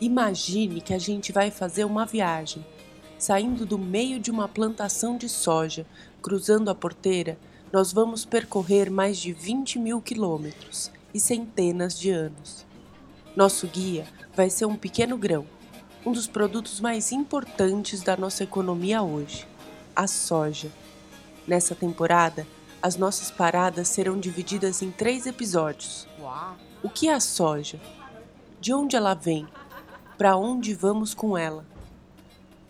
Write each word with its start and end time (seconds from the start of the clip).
Imagine 0.00 0.82
que 0.82 0.92
a 0.92 0.98
gente 0.98 1.32
vai 1.32 1.50
fazer 1.50 1.84
uma 1.84 2.04
viagem, 2.04 2.64
saindo 3.18 3.64
do 3.64 3.78
meio 3.78 4.20
de 4.20 4.30
uma 4.30 4.46
plantação 4.46 5.16
de 5.16 5.26
soja, 5.26 5.86
cruzando 6.20 6.70
a 6.70 6.74
porteira, 6.74 7.38
nós 7.72 7.92
vamos 7.92 8.24
percorrer 8.24 8.90
mais 8.90 9.16
de 9.18 9.32
20 9.32 9.78
mil 9.78 10.00
quilômetros 10.00 10.90
e 11.14 11.18
centenas 11.20 11.98
de 11.98 12.10
anos. 12.10 12.66
Nosso 13.34 13.66
guia 13.66 14.06
vai 14.34 14.50
ser 14.50 14.66
um 14.66 14.76
pequeno 14.76 15.16
grão, 15.16 15.46
um 16.04 16.12
dos 16.12 16.26
produtos 16.26 16.78
mais 16.78 17.10
importantes 17.10 18.02
da 18.02 18.16
nossa 18.16 18.44
economia 18.44 19.02
hoje, 19.02 19.48
a 19.94 20.06
soja. 20.06 20.70
Nessa 21.46 21.74
temporada, 21.74 22.46
as 22.82 22.96
nossas 22.96 23.30
paradas 23.30 23.88
serão 23.88 24.20
divididas 24.20 24.82
em 24.82 24.90
três 24.90 25.26
episódios. 25.26 26.06
O 26.82 26.90
que 26.90 27.08
é 27.08 27.14
a 27.14 27.20
soja? 27.20 27.80
De 28.60 28.74
onde 28.74 28.94
ela 28.94 29.14
vem? 29.14 29.46
Para 30.16 30.34
onde 30.34 30.72
vamos 30.72 31.12
com 31.12 31.36
ela? 31.36 31.62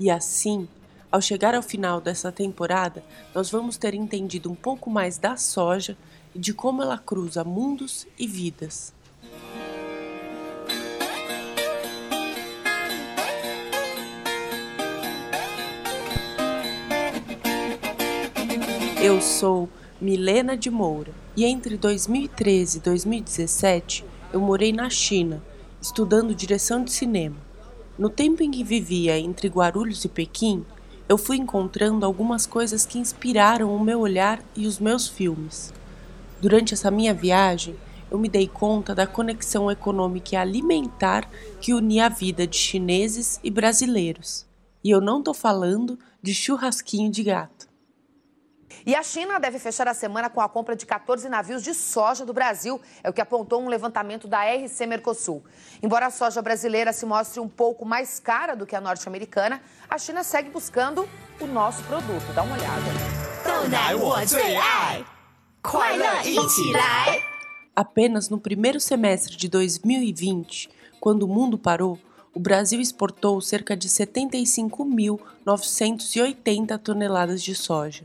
E 0.00 0.10
assim, 0.10 0.68
ao 1.12 1.20
chegar 1.20 1.54
ao 1.54 1.62
final 1.62 2.00
dessa 2.00 2.32
temporada, 2.32 3.04
nós 3.32 3.48
vamos 3.48 3.76
ter 3.76 3.94
entendido 3.94 4.50
um 4.50 4.54
pouco 4.54 4.90
mais 4.90 5.16
da 5.16 5.36
soja 5.36 5.96
e 6.34 6.40
de 6.40 6.52
como 6.52 6.82
ela 6.82 6.98
cruza 6.98 7.44
mundos 7.44 8.04
e 8.18 8.26
vidas. 8.26 8.92
Eu 19.00 19.20
sou 19.20 19.68
Milena 20.00 20.56
de 20.56 20.68
Moura 20.68 21.12
e 21.36 21.44
entre 21.44 21.76
2013 21.76 22.78
e 22.78 22.80
2017 22.80 24.04
eu 24.32 24.40
morei 24.40 24.72
na 24.72 24.90
China, 24.90 25.40
estudando 25.86 26.34
direção 26.34 26.82
de 26.82 26.92
cinema. 26.92 27.36
No 27.96 28.10
tempo 28.10 28.42
em 28.42 28.50
que 28.50 28.64
vivia 28.64 29.16
entre 29.18 29.46
Guarulhos 29.46 30.04
e 30.04 30.08
Pequim, 30.08 30.66
eu 31.08 31.16
fui 31.16 31.36
encontrando 31.36 32.04
algumas 32.04 32.44
coisas 32.44 32.84
que 32.84 32.98
inspiraram 32.98 33.74
o 33.74 33.78
meu 33.78 34.00
olhar 34.00 34.42
e 34.56 34.66
os 34.66 34.80
meus 34.80 35.06
filmes. 35.06 35.72
Durante 36.42 36.74
essa 36.74 36.90
minha 36.90 37.14
viagem, 37.14 37.76
eu 38.10 38.18
me 38.18 38.28
dei 38.28 38.48
conta 38.48 38.96
da 38.96 39.06
conexão 39.06 39.70
econômica 39.70 40.34
e 40.34 40.36
alimentar 40.36 41.30
que 41.60 41.72
unia 41.72 42.06
a 42.06 42.08
vida 42.08 42.48
de 42.48 42.56
chineses 42.56 43.38
e 43.44 43.48
brasileiros. 43.48 44.44
E 44.82 44.90
eu 44.90 45.00
não 45.00 45.20
estou 45.20 45.34
falando 45.34 45.96
de 46.20 46.34
churrasquinho 46.34 47.12
de 47.12 47.22
gato. 47.22 47.55
E 48.84 48.94
a 48.94 49.02
China 49.02 49.38
deve 49.38 49.58
fechar 49.58 49.88
a 49.88 49.94
semana 49.94 50.28
com 50.30 50.40
a 50.40 50.48
compra 50.48 50.76
de 50.76 50.86
14 50.86 51.28
navios 51.28 51.62
de 51.62 51.74
soja 51.74 52.24
do 52.24 52.32
Brasil, 52.32 52.80
é 53.02 53.10
o 53.10 53.12
que 53.12 53.20
apontou 53.20 53.60
um 53.60 53.68
levantamento 53.68 54.28
da 54.28 54.44
RC 54.44 54.86
Mercosul. 54.86 55.44
Embora 55.82 56.06
a 56.06 56.10
soja 56.10 56.40
brasileira 56.40 56.92
se 56.92 57.04
mostre 57.04 57.40
um 57.40 57.48
pouco 57.48 57.84
mais 57.84 58.20
cara 58.20 58.54
do 58.54 58.64
que 58.66 58.76
a 58.76 58.80
norte-americana, 58.80 59.60
a 59.88 59.98
China 59.98 60.22
segue 60.22 60.50
buscando 60.50 61.08
o 61.40 61.46
nosso 61.46 61.82
produto. 61.84 62.32
Dá 62.34 62.42
uma 62.42 62.56
olhada. 62.56 62.82
Apenas 67.74 68.28
no 68.28 68.38
primeiro 68.38 68.78
semestre 68.80 69.36
de 69.36 69.48
2020, 69.48 70.70
quando 71.00 71.24
o 71.24 71.28
mundo 71.28 71.58
parou, 71.58 71.98
o 72.32 72.40
Brasil 72.40 72.80
exportou 72.80 73.40
cerca 73.40 73.76
de 73.76 73.88
75.980 73.88 76.78
toneladas 76.78 77.42
de 77.42 77.52
soja. 77.54 78.04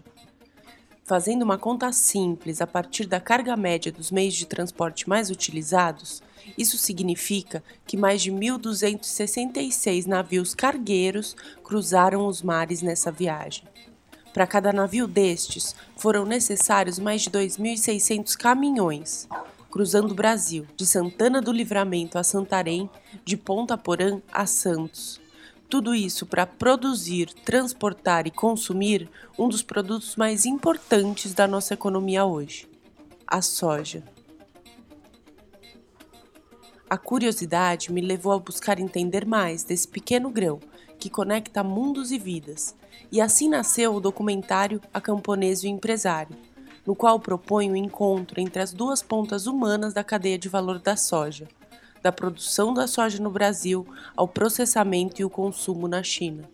Fazendo 1.12 1.42
uma 1.42 1.58
conta 1.58 1.92
simples 1.92 2.62
a 2.62 2.66
partir 2.66 3.06
da 3.06 3.20
carga 3.20 3.58
média 3.58 3.92
dos 3.92 4.12
meios 4.12 4.34
de 4.34 4.46
transporte 4.46 5.10
mais 5.10 5.30
utilizados, 5.30 6.24
isso 6.58 6.78
significa 6.78 7.62
que 7.86 7.98
mais 7.98 8.22
de 8.22 8.32
1.266 8.32 10.06
navios 10.06 10.56
cargueiros 10.56 11.36
cruzaram 11.66 12.26
os 12.28 12.42
mares 12.42 12.82
nessa 12.82 13.12
viagem. 13.12 13.66
Para 14.34 14.48
cada 14.48 14.72
navio 14.72 15.06
destes, 15.06 15.76
foram 15.98 16.24
necessários 16.24 16.98
mais 16.98 17.24
de 17.24 17.30
2.600 17.30 18.38
caminhões, 18.38 19.28
cruzando 19.70 20.12
o 20.12 20.16
Brasil, 20.16 20.66
de 20.78 20.86
Santana 20.86 21.42
do 21.42 21.52
Livramento 21.52 22.18
a 22.18 22.24
Santarém, 22.24 22.90
de 23.26 23.36
Ponta 23.36 23.78
Porã 23.78 24.22
a 24.32 24.46
Santos. 24.46 25.21
Tudo 25.72 25.96
isso 25.96 26.26
para 26.26 26.46
produzir, 26.46 27.34
transportar 27.46 28.28
e 28.28 28.30
consumir 28.30 29.10
um 29.40 29.48
dos 29.48 29.64
produtos 29.64 30.18
mais 30.18 30.46
importantes 30.46 31.34
da 31.34 31.48
nossa 31.48 31.74
economia 31.74 32.26
hoje: 32.26 32.68
a 33.26 33.42
soja. 33.42 34.04
A 36.90 36.98
curiosidade 36.98 37.90
me 37.90 38.02
levou 38.02 38.34
a 38.34 38.40
buscar 38.40 38.82
entender 38.82 39.26
mais 39.26 39.64
desse 39.64 39.88
pequeno 39.88 40.30
grão 40.30 40.60
que 41.00 41.10
conecta 41.10 41.64
mundos 41.64 42.12
e 42.12 42.20
vidas, 42.20 42.76
e 43.10 43.22
assim 43.22 43.48
nasceu 43.48 43.96
o 43.96 44.02
documentário 44.02 44.82
A 44.94 45.00
Camponês 45.00 45.64
e 45.64 45.68
o 45.68 45.70
Empresário, 45.70 46.36
no 46.86 46.94
qual 46.94 47.18
propõe 47.18 47.72
o 47.72 47.78
encontro 47.78 48.42
entre 48.42 48.62
as 48.62 48.74
duas 48.74 49.02
pontas 49.02 49.48
humanas 49.48 49.94
da 49.94 50.04
cadeia 50.04 50.38
de 50.38 50.50
valor 50.50 50.80
da 50.80 50.98
soja 50.98 51.48
da 52.02 52.12
produção 52.12 52.74
da 52.74 52.88
soja 52.88 53.22
no 53.22 53.30
Brasil 53.30 53.88
ao 54.16 54.28
processamento 54.28 55.22
e 55.22 55.26
o 55.26 55.30
consumo 55.30 55.88
na 55.88 56.04
China. 56.04 56.50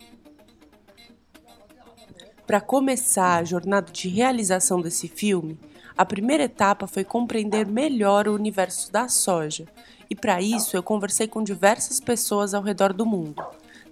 Para 2.46 2.60
começar 2.60 3.36
a 3.36 3.44
jornada 3.44 3.92
de 3.92 4.08
realização 4.08 4.80
desse 4.80 5.06
filme, 5.06 5.58
a 5.96 6.04
primeira 6.04 6.44
etapa 6.44 6.86
foi 6.86 7.04
compreender 7.04 7.66
melhor 7.66 8.28
o 8.28 8.34
universo 8.34 8.90
da 8.90 9.08
soja, 9.08 9.66
e 10.08 10.14
para 10.14 10.40
isso 10.40 10.76
eu 10.76 10.82
conversei 10.82 11.26
com 11.26 11.42
diversas 11.42 12.00
pessoas 12.00 12.54
ao 12.54 12.62
redor 12.62 12.92
do 12.92 13.04
mundo, 13.04 13.44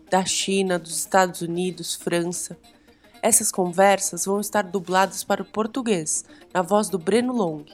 da 0.08 0.24
China, 0.24 0.78
dos 0.78 0.96
Estados 0.96 1.42
Unidos, 1.42 1.94
França. 1.94 2.56
Essas 3.20 3.50
conversas 3.50 4.24
vão 4.24 4.40
estar 4.40 4.62
dubladas 4.62 5.24
para 5.24 5.42
o 5.42 5.44
português, 5.44 6.24
na 6.54 6.62
voz 6.62 6.88
do 6.88 6.98
Breno 6.98 7.32
Long. 7.32 7.64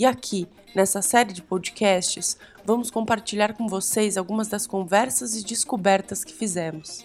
E 0.00 0.06
aqui, 0.06 0.46
nessa 0.74 1.02
série 1.02 1.30
de 1.30 1.42
podcasts, 1.42 2.40
vamos 2.64 2.90
compartilhar 2.90 3.52
com 3.52 3.68
vocês 3.68 4.16
algumas 4.16 4.48
das 4.48 4.66
conversas 4.66 5.36
e 5.36 5.46
descobertas 5.46 6.24
que 6.24 6.32
fizemos. 6.32 7.04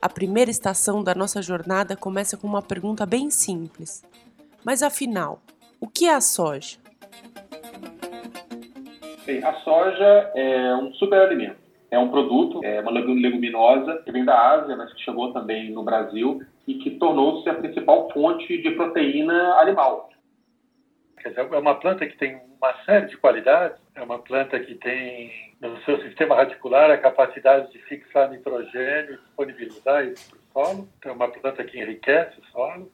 A 0.00 0.08
primeira 0.08 0.50
estação 0.50 1.04
da 1.04 1.14
nossa 1.14 1.42
jornada 1.42 1.94
começa 1.94 2.34
com 2.34 2.46
uma 2.46 2.62
pergunta 2.62 3.04
bem 3.04 3.28
simples. 3.28 4.02
Mas 4.64 4.82
afinal, 4.82 5.42
o 5.78 5.86
que 5.86 6.06
é 6.06 6.14
a 6.14 6.20
soja? 6.22 6.78
Bem, 9.26 9.44
a 9.44 9.52
soja 9.56 10.32
é 10.34 10.74
um 10.76 10.94
superalimento. 10.94 11.58
É 11.90 11.98
um 11.98 12.08
produto, 12.08 12.64
é 12.64 12.80
uma 12.80 12.90
leguminosa 12.90 14.00
que 14.02 14.10
vem 14.10 14.24
da 14.24 14.52
Ásia, 14.52 14.74
mas 14.76 14.94
que 14.94 15.02
chegou 15.02 15.30
também 15.34 15.70
no 15.72 15.82
Brasil 15.82 16.40
e 16.66 16.76
que 16.76 16.92
tornou-se 16.92 17.46
a 17.50 17.54
principal 17.54 18.10
fonte 18.14 18.62
de 18.62 18.70
proteína 18.70 19.56
animal. 19.60 20.08
Quer 21.26 21.42
dizer, 21.42 21.54
é 21.54 21.58
uma 21.58 21.74
planta 21.74 22.06
que 22.06 22.16
tem 22.16 22.40
uma 22.56 22.72
série 22.84 23.06
de 23.06 23.16
qualidades. 23.16 23.76
É 23.96 24.02
uma 24.02 24.18
planta 24.20 24.60
que 24.60 24.76
tem 24.76 25.32
no 25.60 25.76
seu 25.78 26.00
sistema 26.02 26.36
radicular 26.36 26.88
a 26.88 26.98
capacidade 26.98 27.72
de 27.72 27.78
fixar 27.80 28.30
nitrogênio 28.30 29.14
e 29.14 29.16
disponibilizar 29.16 30.04
isso 30.04 30.30
para 30.30 30.38
o 30.38 30.66
solo. 30.68 30.88
Então, 30.98 31.10
é 31.10 31.14
uma 31.14 31.28
planta 31.28 31.64
que 31.64 31.80
enriquece 31.80 32.38
o 32.38 32.44
solo. 32.52 32.92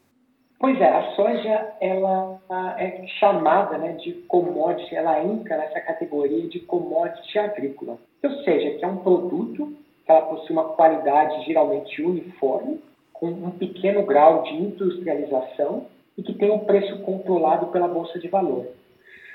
Pois 0.59 0.81
é, 0.81 0.89
a 0.89 1.11
soja 1.11 1.75
ela 1.81 2.41
é 2.79 3.07
chamada 3.19 3.77
né, 3.77 3.93
de 3.95 4.13
commodity, 4.29 4.95
ela 4.95 5.23
entra 5.23 5.59
nessa 5.59 5.81
categoria 5.81 6.49
de 6.49 6.61
commodity 6.61 7.39
agrícola. 7.39 7.99
Ou 8.23 8.31
seja, 8.45 8.79
que 8.79 8.85
é 8.85 8.89
um 8.89 8.99
produto 8.99 9.77
que 10.07 10.11
ela 10.11 10.23
possui 10.23 10.53
uma 10.53 10.71
qualidade 10.71 11.45
geralmente 11.45 12.01
uniforme, 12.01 12.83
com 13.13 13.27
um 13.27 13.51
pequeno 13.51 14.07
grau 14.07 14.43
de 14.45 14.55
industrialização 14.55 15.87
e 16.17 16.23
que 16.23 16.35
tem 16.35 16.51
um 16.51 16.61
preço 16.61 17.01
controlado 17.03 17.67
pela 17.69 17.89
Bolsa 17.89 18.19
de 18.19 18.29
Valor. 18.29 18.69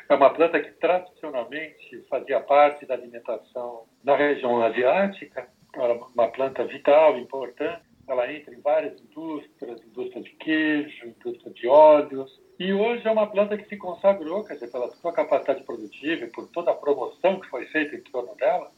É 0.10 0.16
uma 0.16 0.30
planta 0.30 0.60
que 0.60 0.72
tradicionalmente 0.72 2.06
fazia 2.10 2.40
parte 2.40 2.86
da 2.86 2.94
alimentação 2.94 3.84
na 4.04 4.16
região 4.16 4.62
asiática, 4.62 5.48
era 5.76 5.94
uma 5.94 6.28
planta 6.30 6.64
vital, 6.66 7.18
importante. 7.18 7.82
Ela 8.08 8.32
entra 8.32 8.54
em 8.56 8.62
várias 8.62 9.00
indústrias, 9.02 9.84
indústria 9.84 10.24
de 10.24 10.30
queijo, 10.32 11.08
indústria 11.08 11.52
de 11.52 11.68
óleos. 11.68 12.40
E 12.58 12.74
hoje 12.74 13.06
é 13.06 13.12
uma 13.12 13.28
planta 13.28 13.58
que 13.58 13.68
se 13.68 13.78
consagrou, 13.78 14.44
quer 14.46 14.56
dizer, 14.56 14.72
pela 14.72 14.90
sua 14.92 15.12
capacidade 15.12 15.64
produtiva 15.64 16.24
e 16.24 16.32
por 16.32 16.48
toda 16.48 16.72
a 16.72 16.76
promoção 16.76 17.40
que 17.40 17.50
foi 17.50 17.66
feita 17.66 17.96
em 17.96 18.02
torno 18.02 18.34
dela, 18.36 18.72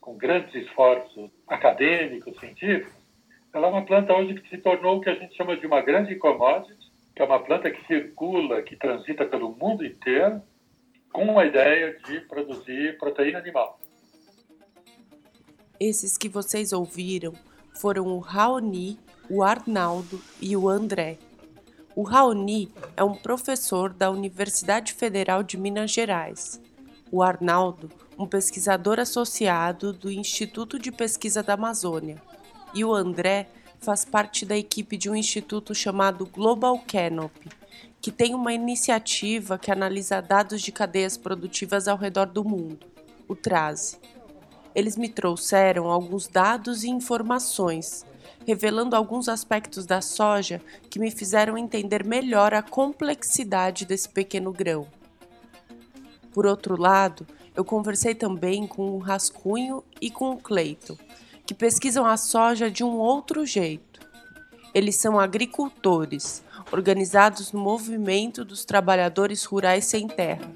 com 0.00 0.16
grandes 0.16 0.54
esforços 0.54 1.30
acadêmicos, 1.48 2.38
científicos. 2.38 2.94
Ela 3.52 3.66
é 3.66 3.70
uma 3.70 3.84
planta 3.84 4.14
hoje 4.14 4.34
que 4.34 4.48
se 4.48 4.58
tornou 4.58 4.96
o 4.96 5.00
que 5.00 5.10
a 5.10 5.14
gente 5.14 5.36
chama 5.36 5.56
de 5.56 5.66
uma 5.66 5.80
grande 5.80 6.14
commodity, 6.14 6.85
que 7.16 7.22
é 7.22 7.24
uma 7.24 7.42
planta 7.42 7.70
que 7.70 7.84
circula, 7.86 8.62
que 8.62 8.76
transita 8.76 9.24
pelo 9.24 9.56
mundo 9.56 9.86
inteiro, 9.86 10.42
com 11.10 11.38
a 11.38 11.46
ideia 11.46 11.98
de 12.06 12.20
produzir 12.20 12.98
proteína 12.98 13.38
animal. 13.38 13.80
Esses 15.80 16.18
que 16.18 16.28
vocês 16.28 16.74
ouviram 16.74 17.32
foram 17.80 18.08
o 18.08 18.18
Raoni, 18.18 18.98
o 19.30 19.42
Arnaldo 19.42 20.20
e 20.42 20.54
o 20.54 20.68
André. 20.68 21.16
O 21.94 22.02
Raoni 22.02 22.70
é 22.94 23.02
um 23.02 23.14
professor 23.14 23.94
da 23.94 24.10
Universidade 24.10 24.92
Federal 24.92 25.42
de 25.42 25.56
Minas 25.56 25.90
Gerais. 25.90 26.60
o 27.10 27.22
Arnaldo, 27.22 27.88
um 28.18 28.26
pesquisador 28.26 28.98
associado 28.98 29.92
do 29.92 30.10
Instituto 30.10 30.78
de 30.78 30.90
Pesquisa 30.90 31.42
da 31.42 31.54
Amazônia, 31.54 32.20
e 32.74 32.84
o 32.84 32.92
André 32.92 33.48
faz 33.78 34.04
parte 34.04 34.44
da 34.44 34.56
equipe 34.56 34.96
de 34.96 35.10
um 35.10 35.14
instituto 35.14 35.74
chamado 35.74 36.26
Global 36.26 36.78
Canopy, 36.86 37.48
que 38.00 38.10
tem 38.10 38.34
uma 38.34 38.52
iniciativa 38.52 39.58
que 39.58 39.70
analisa 39.70 40.20
dados 40.20 40.62
de 40.62 40.72
cadeias 40.72 41.16
produtivas 41.16 41.88
ao 41.88 41.96
redor 41.96 42.26
do 42.26 42.44
mundo, 42.44 42.86
o 43.26 43.34
TRASE. 43.34 43.98
Eles 44.74 44.96
me 44.96 45.08
trouxeram 45.08 45.90
alguns 45.90 46.28
dados 46.28 46.84
e 46.84 46.90
informações, 46.90 48.04
revelando 48.46 48.94
alguns 48.94 49.28
aspectos 49.28 49.86
da 49.86 50.00
soja 50.00 50.60
que 50.90 50.98
me 50.98 51.10
fizeram 51.10 51.56
entender 51.58 52.04
melhor 52.04 52.54
a 52.54 52.62
complexidade 52.62 53.84
desse 53.84 54.08
pequeno 54.08 54.52
grão. 54.52 54.86
Por 56.32 56.46
outro 56.46 56.80
lado, 56.80 57.26
eu 57.56 57.64
conversei 57.64 58.14
também 58.14 58.66
com 58.66 58.90
o 58.90 58.98
Rascunho 58.98 59.82
e 60.00 60.10
com 60.10 60.32
o 60.32 60.36
Cleiton, 60.36 60.96
que 61.46 61.54
pesquisam 61.54 62.04
a 62.04 62.16
soja 62.16 62.70
de 62.70 62.82
um 62.82 62.98
outro 62.98 63.46
jeito. 63.46 64.00
Eles 64.74 64.96
são 64.96 65.18
agricultores, 65.18 66.44
organizados 66.72 67.52
no 67.52 67.60
movimento 67.60 68.44
dos 68.44 68.64
trabalhadores 68.64 69.44
rurais 69.44 69.84
sem 69.84 70.06
terra, 70.08 70.50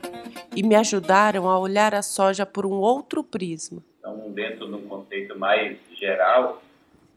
e 0.54 0.62
me 0.62 0.74
ajudaram 0.74 1.48
a 1.48 1.58
olhar 1.58 1.94
a 1.94 2.02
soja 2.02 2.44
por 2.44 2.66
um 2.66 2.74
outro 2.74 3.22
prisma. 3.22 3.82
Então, 3.98 4.30
dentro 4.32 4.66
de 4.66 4.74
um 4.74 4.88
conceito 4.88 5.38
mais 5.38 5.78
geral, 5.98 6.62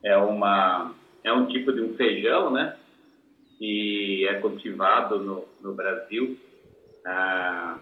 é 0.03 0.15
uma 0.15 0.93
é 1.23 1.31
um 1.31 1.47
tipo 1.47 1.71
de 1.71 1.81
um 1.81 1.95
feijão, 1.95 2.51
né? 2.51 2.75
Que 3.57 4.27
é 4.27 4.33
cultivado 4.35 5.19
no, 5.19 5.45
no 5.61 5.73
Brasil 5.73 6.37
ah, 7.05 7.77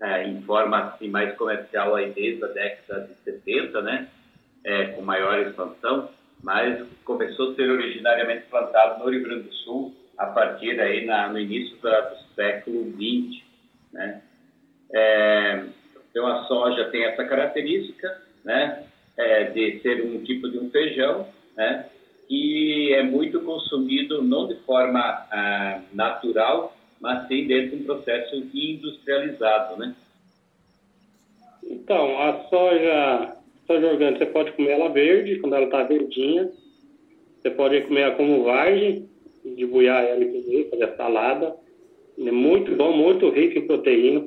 é, 0.00 0.28
em 0.28 0.42
forma 0.42 0.78
assim, 0.78 1.08
mais 1.08 1.34
comercial 1.36 1.94
aí 1.94 2.12
desde 2.12 2.44
a 2.44 2.48
década 2.48 3.08
de 3.08 3.14
70, 3.24 3.82
né? 3.82 4.08
É, 4.66 4.86
com 4.86 5.02
maior 5.02 5.38
expansão, 5.38 6.10
mas 6.42 6.84
começou 7.04 7.52
a 7.52 7.54
ser 7.54 7.70
originariamente 7.70 8.46
plantado 8.50 9.02
no 9.02 9.10
Rio 9.10 9.22
Grande 9.22 9.44
do 9.44 9.54
Sul 9.54 9.94
a 10.18 10.26
partir 10.26 10.78
aí 10.80 11.06
na, 11.06 11.28
no 11.28 11.38
início 11.38 11.76
da, 11.78 12.00
do 12.00 12.16
século 12.34 12.92
XX, 12.92 13.42
né? 13.92 14.22
É, 14.92 15.64
então 16.10 16.26
a 16.26 16.44
soja 16.44 16.86
tem 16.90 17.04
essa 17.04 17.24
característica, 17.24 18.22
né, 18.44 18.84
é, 19.16 19.44
de 19.44 19.80
ser 19.80 20.04
um 20.04 20.22
tipo 20.22 20.48
de 20.48 20.58
um 20.58 20.70
feijão, 20.70 21.28
né, 21.56 21.86
que 22.28 22.94
é 22.94 23.02
muito 23.02 23.40
consumido 23.40 24.22
não 24.22 24.46
de 24.46 24.54
forma 24.60 25.00
ah, 25.00 25.80
natural, 25.92 26.76
mas 27.00 27.26
sim 27.28 27.46
dentro 27.46 27.76
de 27.76 27.82
um 27.82 27.86
processo 27.86 28.36
industrializado, 28.54 29.76
né? 29.76 29.94
Então, 31.62 32.20
a 32.20 32.44
soja 32.48 33.35
soja 33.66 33.88
orgânica, 33.88 34.24
você 34.24 34.30
pode 34.30 34.52
comer 34.52 34.70
ela 34.70 34.88
verde, 34.88 35.38
quando 35.40 35.56
ela 35.56 35.66
está 35.66 35.82
verdinha. 35.82 36.50
Você 37.42 37.50
pode 37.50 37.80
comer 37.82 38.00
ela 38.02 38.14
como 38.14 38.44
vagem, 38.44 39.08
buiar 39.70 40.04
ela 40.04 40.22
e 40.22 40.42
comer, 40.42 40.70
fazer 40.70 40.96
salada. 40.96 41.56
É 42.18 42.30
muito 42.30 42.74
bom, 42.74 42.96
muito 42.96 43.28
rico 43.28 43.58
em 43.58 43.66
proteína. 43.66 44.24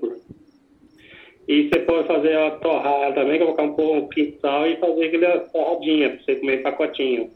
E 1.48 1.68
você 1.68 1.80
pode 1.80 2.08
fazer 2.08 2.32
ela 2.32 2.52
torrar 2.60 3.14
também, 3.16 3.40
colocar 3.40 3.64
um 3.64 3.74
pouquinho 3.74 4.32
de 4.32 4.40
sal 4.40 4.68
e 4.68 4.78
fazer 4.78 5.06
aquela 5.06 5.40
torradinha, 5.40 6.10
para 6.10 6.24
você 6.24 6.36
comer 6.36 6.62
pacotinho. 6.62 7.32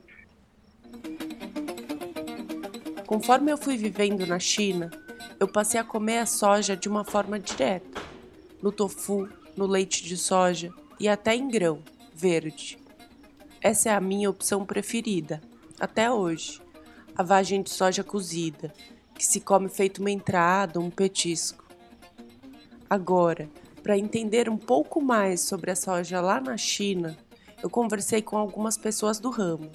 Conforme 3.08 3.52
eu 3.52 3.58
fui 3.58 3.76
vivendo 3.76 4.26
na 4.28 4.40
China, 4.40 4.92
eu 5.40 5.48
passei 5.48 5.80
a 5.80 5.84
comer 5.84 6.20
a 6.20 6.26
soja 6.26 6.76
de 6.76 6.88
uma 6.88 7.04
forma 7.04 7.40
direta, 7.40 8.02
no 8.62 8.72
tofu, 8.72 9.28
no 9.58 9.66
leite 9.66 10.04
de 10.04 10.16
soja 10.16 10.70
e 11.00 11.08
até 11.08 11.36
em 11.36 11.48
grão 11.48 11.80
verde. 12.13 12.77
Essa 13.62 13.89
é 13.89 13.94
a 13.94 14.01
minha 14.01 14.30
opção 14.30 14.65
preferida, 14.65 15.42
até 15.80 16.12
hoje. 16.12 16.62
A 17.15 17.24
vagem 17.24 17.62
de 17.62 17.69
soja 17.69 18.04
cozida, 18.04 18.74
que 19.13 19.25
se 19.25 19.39
come 19.39 19.69
feito 19.69 20.00
uma 20.00 20.12
entrada, 20.12 20.80
um 20.80 20.89
petisco. 20.89 21.63
Agora, 22.89 23.50
para 23.81 23.98
entender 23.98 24.50
um 24.50 24.57
pouco 24.57 25.01
mais 25.01 25.42
sobre 25.42 25.71
a 25.71 25.75
soja 25.75 26.21
lá 26.21 26.39
na 26.39 26.57
China, 26.57 27.18
eu 27.62 27.69
conversei 27.69 28.21
com 28.21 28.38
algumas 28.38 28.77
pessoas 28.77 29.19
do 29.19 29.30
ramo. 29.30 29.69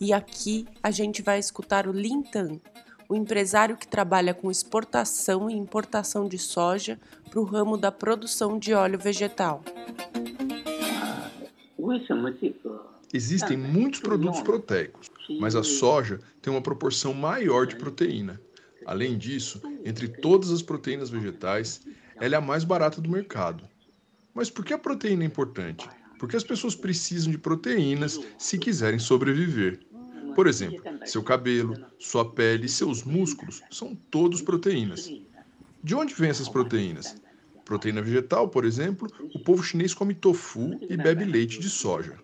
E 0.00 0.12
aqui 0.12 0.66
a 0.82 0.90
gente 0.90 1.22
vai 1.22 1.38
escutar 1.38 1.86
o 1.86 1.92
Lin 1.92 2.22
Tan, 2.22 2.58
o 3.08 3.14
empresário 3.14 3.76
que 3.76 3.86
trabalha 3.86 4.32
com 4.32 4.50
exportação 4.50 5.50
e 5.50 5.54
importação 5.54 6.26
de 6.26 6.38
soja 6.38 6.98
para 7.28 7.40
o 7.40 7.44
ramo 7.44 7.76
da 7.76 7.92
produção 7.92 8.58
de 8.58 8.74
óleo 8.74 8.98
vegetal. 8.98 9.62
Existem 13.12 13.56
muitos 13.56 14.00
produtos 14.00 14.40
proteicos, 14.40 15.10
mas 15.38 15.54
a 15.54 15.62
soja 15.62 16.18
tem 16.40 16.52
uma 16.52 16.62
proporção 16.62 17.12
maior 17.12 17.66
de 17.66 17.76
proteína. 17.76 18.40
Além 18.86 19.18
disso, 19.18 19.60
entre 19.84 20.08
todas 20.08 20.50
as 20.50 20.62
proteínas 20.62 21.10
vegetais, 21.10 21.82
ela 22.16 22.34
é 22.34 22.38
a 22.38 22.40
mais 22.40 22.64
barata 22.64 23.00
do 23.00 23.10
mercado. 23.10 23.68
Mas 24.34 24.48
por 24.48 24.64
que 24.64 24.72
a 24.72 24.78
proteína 24.78 25.24
é 25.24 25.26
importante? 25.26 25.88
Porque 26.18 26.36
as 26.36 26.44
pessoas 26.44 26.74
precisam 26.74 27.30
de 27.30 27.38
proteínas 27.38 28.18
se 28.38 28.58
quiserem 28.58 28.98
sobreviver. 28.98 29.80
Por 30.34 30.46
exemplo, 30.46 30.82
seu 31.04 31.22
cabelo, 31.22 31.76
sua 31.98 32.24
pele 32.30 32.66
e 32.66 32.68
seus 32.68 33.02
músculos 33.02 33.62
são 33.70 33.94
todos 34.10 34.40
proteínas. 34.40 35.12
De 35.82 35.94
onde 35.94 36.14
vêm 36.14 36.30
essas 36.30 36.48
proteínas? 36.48 37.16
Proteína 37.64 38.02
vegetal, 38.02 38.48
por 38.48 38.64
exemplo, 38.64 39.08
o 39.34 39.38
povo 39.38 39.62
chinês 39.62 39.94
come 39.94 40.14
tofu 40.14 40.78
e 40.88 40.96
bebe 40.96 41.24
leite 41.24 41.58
de 41.60 41.70
soja. 41.70 42.18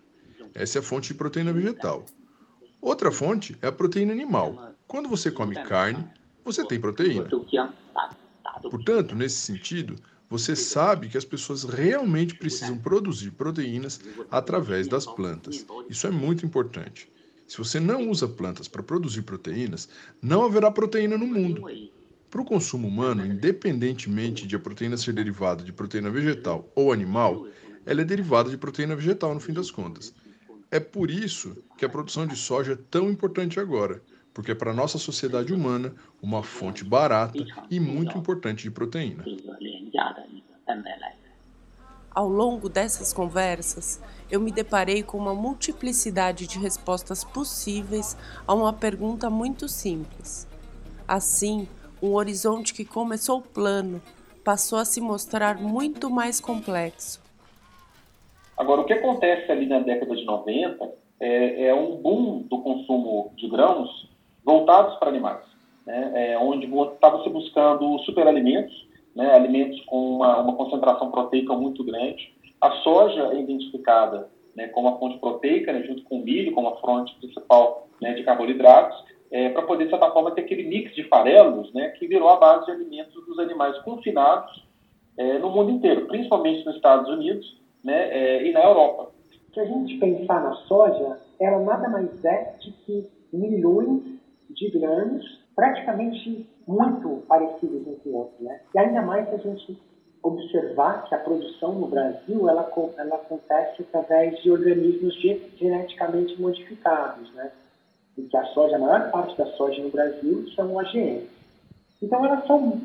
Essa 0.53 0.77
é 0.77 0.79
a 0.79 0.83
fonte 0.83 1.09
de 1.09 1.13
proteína 1.13 1.53
vegetal. 1.53 2.05
Outra 2.81 3.11
fonte 3.11 3.57
é 3.61 3.67
a 3.67 3.71
proteína 3.71 4.11
animal. 4.11 4.73
Quando 4.87 5.07
você 5.07 5.31
come 5.31 5.55
carne, 5.55 6.07
você 6.43 6.65
tem 6.65 6.79
proteína. 6.79 7.29
Portanto, 8.61 9.15
nesse 9.15 9.37
sentido, 9.37 9.95
você 10.29 10.55
sabe 10.55 11.09
que 11.09 11.17
as 11.17 11.25
pessoas 11.25 11.63
realmente 11.63 12.35
precisam 12.35 12.77
produzir 12.77 13.31
proteínas 13.31 13.99
através 14.29 14.87
das 14.87 15.05
plantas. 15.05 15.65
Isso 15.89 16.05
é 16.05 16.11
muito 16.11 16.45
importante. 16.45 17.11
Se 17.47 17.57
você 17.57 17.79
não 17.79 18.09
usa 18.09 18.27
plantas 18.27 18.67
para 18.67 18.83
produzir 18.83 19.23
proteínas, 19.23 19.89
não 20.21 20.43
haverá 20.43 20.69
proteína 20.69 21.17
no 21.17 21.25
mundo. 21.25 21.67
Para 22.29 22.41
o 22.41 22.45
consumo 22.45 22.87
humano, 22.87 23.25
independentemente 23.25 24.45
de 24.45 24.55
a 24.55 24.59
proteína 24.59 24.97
ser 24.97 25.13
derivada 25.13 25.63
de 25.63 25.73
proteína 25.73 26.11
vegetal 26.11 26.69
ou 26.75 26.93
animal, 26.93 27.47
ela 27.85 28.01
é 28.01 28.05
derivada 28.05 28.51
de 28.51 28.57
proteína 28.57 28.95
vegetal 28.95 29.33
no 29.33 29.39
fim 29.39 29.51
das 29.51 29.71
contas. 29.71 30.13
É 30.69 30.79
por 30.79 31.09
isso 31.09 31.57
que 31.75 31.83
a 31.83 31.89
produção 31.89 32.27
de 32.27 32.35
soja 32.35 32.73
é 32.73 32.77
tão 32.91 33.09
importante 33.09 33.59
agora, 33.59 34.03
porque 34.31 34.51
é 34.51 34.55
para 34.55 34.69
a 34.69 34.75
nossa 34.75 34.99
sociedade 34.99 35.51
humana 35.51 35.95
uma 36.21 36.43
fonte 36.43 36.83
barata 36.83 37.43
e 37.69 37.79
muito 37.79 38.15
importante 38.15 38.61
de 38.61 38.69
proteína. 38.69 39.25
Ao 42.11 42.27
longo 42.27 42.69
dessas 42.69 43.11
conversas, 43.11 43.99
eu 44.29 44.39
me 44.39 44.51
deparei 44.51 45.01
com 45.01 45.17
uma 45.17 45.33
multiplicidade 45.33 46.45
de 46.45 46.59
respostas 46.59 47.23
possíveis 47.23 48.15
a 48.47 48.53
uma 48.53 48.73
pergunta 48.73 49.31
muito 49.31 49.67
simples. 49.67 50.47
Assim, 51.07 51.67
um 52.01 52.13
horizonte 52.13 52.73
que 52.73 52.85
começou 52.85 53.41
plano 53.41 54.01
passou 54.43 54.79
a 54.79 54.85
se 54.85 55.01
mostrar 55.01 55.59
muito 55.59 56.09
mais 56.09 56.39
complexo. 56.39 57.21
Agora, 58.57 58.81
o 58.81 58.85
que 58.85 58.93
acontece 58.93 59.51
ali 59.51 59.67
na 59.67 59.79
década 59.79 60.15
de 60.15 60.25
90 60.25 60.89
é, 61.19 61.67
é 61.67 61.73
um 61.73 61.95
boom 61.97 62.41
do 62.49 62.59
consumo 62.59 63.31
de 63.35 63.47
grãos 63.47 64.09
voltados 64.43 64.95
para 64.95 65.09
animais, 65.09 65.43
né? 65.85 66.11
é, 66.15 66.37
onde 66.37 66.65
estava 66.65 67.23
se 67.23 67.29
buscando 67.29 67.99
superalimentos, 67.99 68.87
né? 69.15 69.31
alimentos 69.33 69.79
com 69.85 70.15
uma, 70.15 70.39
uma, 70.39 70.55
concentração 70.55 71.11
proteica 71.11 71.53
muito 71.53 71.83
grande. 71.83 72.33
A 72.59 72.71
soja 72.77 73.31
é 73.33 73.39
identificada 73.39 74.29
né, 74.55 74.67
como 74.67 74.89
a 74.89 74.97
fonte 74.97 75.17
proteica, 75.19 75.71
né, 75.71 75.83
junto 75.83 76.03
com 76.03 76.17
o 76.17 76.23
milho 76.23 76.51
como 76.51 76.67
a 76.69 76.75
fonte 76.77 77.15
principal 77.15 77.87
né, 78.01 78.13
de 78.13 78.23
carboidratos, 78.23 78.97
é, 79.31 79.49
para 79.49 79.63
poder, 79.63 79.85
de 79.85 79.91
certa 79.91 80.11
forma, 80.11 80.31
ter 80.31 80.41
aquele 80.41 80.63
mix 80.63 80.93
de 80.95 81.03
farelos 81.03 81.71
né, 81.73 81.89
que 81.89 82.07
virou 82.07 82.29
a 82.29 82.37
base 82.37 82.65
de 82.65 82.71
alimentos 82.71 83.13
dos 83.25 83.37
animais 83.39 83.77
confinados 83.79 84.65
é, 85.17 85.37
no 85.37 85.49
mundo 85.49 85.71
inteiro, 85.71 86.07
principalmente 86.07 86.65
nos 86.65 86.75
Estados 86.75 87.09
Unidos 87.09 87.59
né, 87.83 88.09
é, 88.09 88.47
e 88.47 88.51
na 88.51 88.63
Europa. 88.63 89.11
Se 89.53 89.59
a 89.59 89.65
gente 89.65 89.97
pensar 89.97 90.43
na 90.43 90.53
soja, 90.53 91.19
ela 91.39 91.59
nada 91.59 91.89
mais 91.89 92.23
é 92.25 92.55
de 92.59 92.71
que 92.71 93.09
milhões 93.31 94.03
de 94.49 94.69
grãos 94.69 95.39
praticamente 95.55 96.49
muito 96.67 97.23
parecidos 97.27 97.85
um 97.85 97.95
com 97.95 98.09
o 98.09 98.15
outro. 98.15 98.43
Né? 98.43 98.61
E 98.73 98.79
ainda 98.79 99.01
mais 99.01 99.27
se 99.29 99.35
a 99.35 99.37
gente 99.37 99.77
observar 100.23 101.05
que 101.05 101.15
a 101.15 101.19
produção 101.19 101.73
no 101.73 101.87
Brasil 101.87 102.49
ela, 102.49 102.71
ela 102.97 103.15
acontece 103.15 103.81
através 103.81 104.41
de 104.41 104.51
organismos 104.51 105.15
geneticamente 105.57 106.39
modificados, 106.39 107.33
né? 107.33 107.51
E 108.19 108.23
que 108.23 108.37
a 108.37 108.45
soja, 108.47 108.75
a 108.75 108.79
maior 108.79 109.11
parte 109.11 109.37
da 109.37 109.45
soja 109.53 109.81
no 109.81 109.89
Brasil 109.89 110.45
são 110.55 110.75
OGM. 110.75 111.25
Então, 112.01 112.25
elas 112.25 112.45
são 112.45 112.81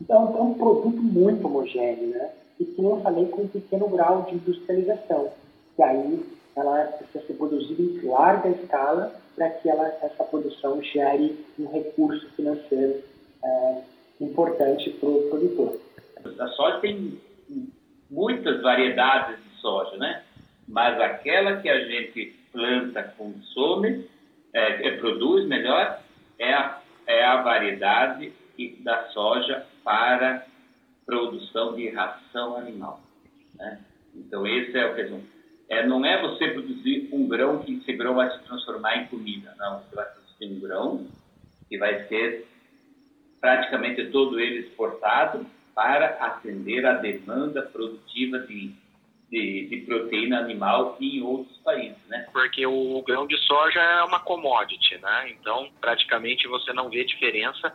Então, 0.00 0.36
é 0.38 0.42
um 0.42 0.54
produto 0.54 1.02
muito 1.02 1.46
homogêneo, 1.46 2.08
né? 2.08 2.30
E 2.60 2.64
como 2.64 2.90
eu 2.90 3.00
falei, 3.00 3.26
com 3.26 3.42
um 3.42 3.48
pequeno 3.48 3.88
grau 3.88 4.22
de 4.22 4.34
industrialização. 4.34 5.32
E 5.78 5.82
aí 5.82 6.26
ela 6.54 6.84
precisa 6.84 7.26
ser 7.26 7.34
produzida 7.34 7.82
em 7.82 8.06
larga 8.06 8.48
escala 8.50 9.12
para 9.34 9.50
que 9.50 9.68
ela, 9.68 9.86
essa 10.02 10.24
produção 10.24 10.82
gere 10.82 11.44
um 11.58 11.66
recurso 11.66 12.28
financeiro 12.30 13.02
é, 13.44 13.80
importante 14.20 14.90
para 14.90 15.08
o 15.08 15.28
produtor. 15.28 15.80
A 16.38 16.48
soja 16.48 16.80
tem 16.80 17.20
muitas 18.10 18.62
variedades 18.62 19.36
de 19.36 19.60
soja, 19.60 19.96
né? 19.96 20.22
Mas 20.66 20.98
aquela 21.00 21.56
que 21.60 21.68
a 21.68 21.84
gente 21.84 22.34
planta, 22.52 23.02
consome, 23.18 24.08
é, 24.56 24.88
é, 24.88 24.96
produz 24.96 25.46
melhor, 25.46 26.00
é 26.38 26.54
a, 26.54 26.80
é 27.06 27.24
a 27.24 27.42
variedade 27.42 28.32
da 28.80 29.08
soja 29.08 29.66
para 29.84 30.46
produção 31.04 31.74
de 31.74 31.90
ração 31.90 32.56
animal. 32.56 33.00
Né? 33.54 33.80
Então, 34.14 34.46
esse 34.46 34.76
é 34.76 34.86
o 34.86 34.94
que 34.94 35.36
é, 35.68 35.86
não 35.86 36.04
é 36.06 36.22
você 36.22 36.48
produzir 36.48 37.10
um 37.12 37.28
grão 37.28 37.58
que 37.58 37.76
esse 37.76 37.92
grão 37.92 38.14
vai 38.14 38.30
se 38.30 38.42
transformar 38.44 38.96
em 38.96 39.06
comida. 39.08 39.54
Não, 39.58 39.80
você 39.80 39.94
vai 39.94 40.06
produzir 40.06 40.56
um 40.56 40.60
grão 40.60 41.06
que 41.68 41.76
vai 41.76 42.06
ser 42.08 42.48
praticamente 43.38 44.06
todo 44.06 44.40
ele 44.40 44.60
exportado 44.60 45.44
para 45.74 46.16
atender 46.24 46.86
a 46.86 46.94
demanda 46.94 47.60
produtiva 47.60 48.38
de, 48.38 48.72
de, 49.30 49.66
de, 49.68 49.76
proteína 49.78 50.38
animal 50.38 50.96
em 51.00 51.20
outros 51.22 51.56
países, 51.58 51.98
né? 52.06 52.26
Porque 52.32 52.66
o 52.66 53.02
grão 53.02 53.26
de 53.26 53.36
soja 53.38 53.80
é 53.80 54.02
uma 54.04 54.20
commodity, 54.20 54.98
né? 54.98 55.30
Então, 55.30 55.68
praticamente 55.80 56.46
você 56.46 56.72
não 56.72 56.88
vê 56.88 57.04
diferença 57.04 57.72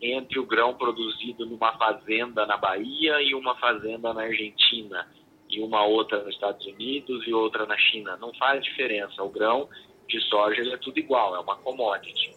entre 0.00 0.38
o 0.38 0.46
grão 0.46 0.74
produzido 0.74 1.46
numa 1.46 1.76
fazenda 1.78 2.46
na 2.46 2.56
Bahia 2.56 3.22
e 3.22 3.34
uma 3.34 3.54
fazenda 3.56 4.12
na 4.12 4.22
Argentina, 4.22 5.06
e 5.48 5.60
uma 5.60 5.84
outra 5.84 6.22
nos 6.22 6.34
Estados 6.34 6.66
Unidos 6.66 7.26
e 7.26 7.32
outra 7.32 7.66
na 7.66 7.76
China. 7.76 8.16
Não 8.16 8.32
faz 8.34 8.62
diferença. 8.62 9.22
O 9.22 9.28
grão 9.28 9.68
de 10.08 10.20
soja 10.28 10.62
é 10.72 10.76
tudo 10.76 10.98
igual, 10.98 11.34
é 11.36 11.40
uma 11.40 11.56
commodity. 11.56 12.34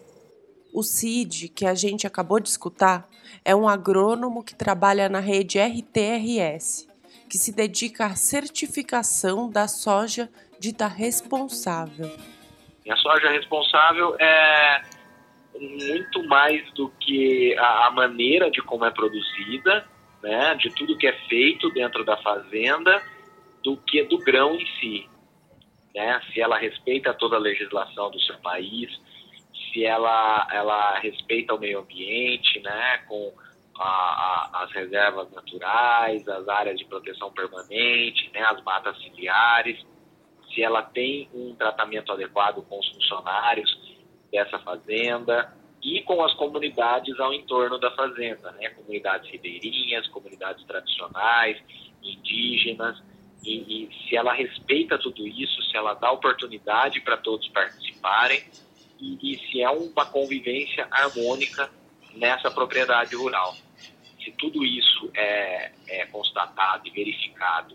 O 0.72 0.82
CID, 0.82 1.48
que 1.48 1.66
a 1.66 1.74
gente 1.74 2.06
acabou 2.06 2.38
de 2.38 2.48
escutar, 2.48 3.08
é 3.44 3.54
um 3.54 3.66
agrônomo 3.66 4.44
que 4.44 4.54
trabalha 4.54 5.08
na 5.08 5.18
rede 5.18 5.58
RTRS, 5.58 6.87
que 7.28 7.38
se 7.38 7.54
dedica 7.54 8.06
à 8.06 8.14
certificação 8.14 9.50
da 9.50 9.68
soja 9.68 10.28
dita 10.58 10.86
responsável. 10.86 12.10
E 12.84 12.90
a 12.90 12.96
soja 12.96 13.30
responsável 13.30 14.16
é 14.18 14.82
muito 15.60 16.24
mais 16.24 16.64
do 16.72 16.88
que 17.00 17.56
a 17.58 17.90
maneira 17.90 18.50
de 18.50 18.62
como 18.62 18.84
é 18.84 18.90
produzida, 18.90 19.86
né, 20.22 20.54
de 20.54 20.70
tudo 20.74 20.96
que 20.96 21.06
é 21.06 21.12
feito 21.28 21.70
dentro 21.70 22.04
da 22.04 22.16
fazenda, 22.18 23.02
do 23.62 23.76
que 23.76 24.02
do 24.04 24.18
grão 24.18 24.54
em 24.54 24.66
si. 24.80 25.08
Né? 25.94 26.20
Se 26.32 26.40
ela 26.40 26.58
respeita 26.58 27.12
toda 27.14 27.36
a 27.36 27.40
legislação 27.40 28.10
do 28.10 28.20
seu 28.20 28.36
país, 28.38 28.90
se 29.72 29.84
ela, 29.84 30.48
ela 30.52 30.98
respeita 30.98 31.54
o 31.54 31.58
meio 31.58 31.80
ambiente, 31.80 32.60
né, 32.60 32.98
com 33.08 33.32
a, 33.78 33.84
a, 33.84 34.64
as 34.64 34.72
reservas 34.72 35.30
naturais, 35.30 36.26
as 36.28 36.48
áreas 36.48 36.78
de 36.78 36.84
proteção 36.84 37.30
permanente, 37.32 38.30
né, 38.34 38.40
as 38.42 38.62
matas 38.62 38.96
ciliares, 38.98 39.84
se 40.52 40.62
ela 40.62 40.82
tem 40.82 41.28
um 41.32 41.54
tratamento 41.54 42.12
adequado 42.12 42.62
com 42.62 42.78
os 42.78 42.88
funcionários 42.88 43.98
dessa 44.32 44.58
fazenda 44.58 45.54
e 45.82 46.02
com 46.02 46.24
as 46.24 46.34
comunidades 46.34 47.18
ao 47.20 47.32
entorno 47.32 47.78
da 47.78 47.90
fazenda, 47.92 48.50
né, 48.52 48.70
comunidades 48.70 49.30
ribeirinhas, 49.30 50.08
comunidades 50.08 50.64
tradicionais, 50.64 51.56
indígenas, 52.02 53.00
e, 53.44 53.84
e 53.84 54.08
se 54.08 54.16
ela 54.16 54.32
respeita 54.32 54.98
tudo 54.98 55.26
isso, 55.26 55.62
se 55.62 55.76
ela 55.76 55.94
dá 55.94 56.10
oportunidade 56.10 57.00
para 57.00 57.16
todos 57.16 57.46
participarem, 57.48 58.42
e, 59.00 59.34
e 59.34 59.38
se 59.46 59.62
é 59.62 59.70
uma 59.70 60.04
convivência 60.06 60.88
harmônica 60.90 61.70
nessa 62.14 62.50
propriedade 62.50 63.14
rural. 63.14 63.54
Se 64.22 64.32
tudo 64.32 64.64
isso 64.64 65.10
é, 65.16 65.70
é 65.88 66.06
constatado 66.06 66.86
e 66.86 66.90
verificado 66.90 67.74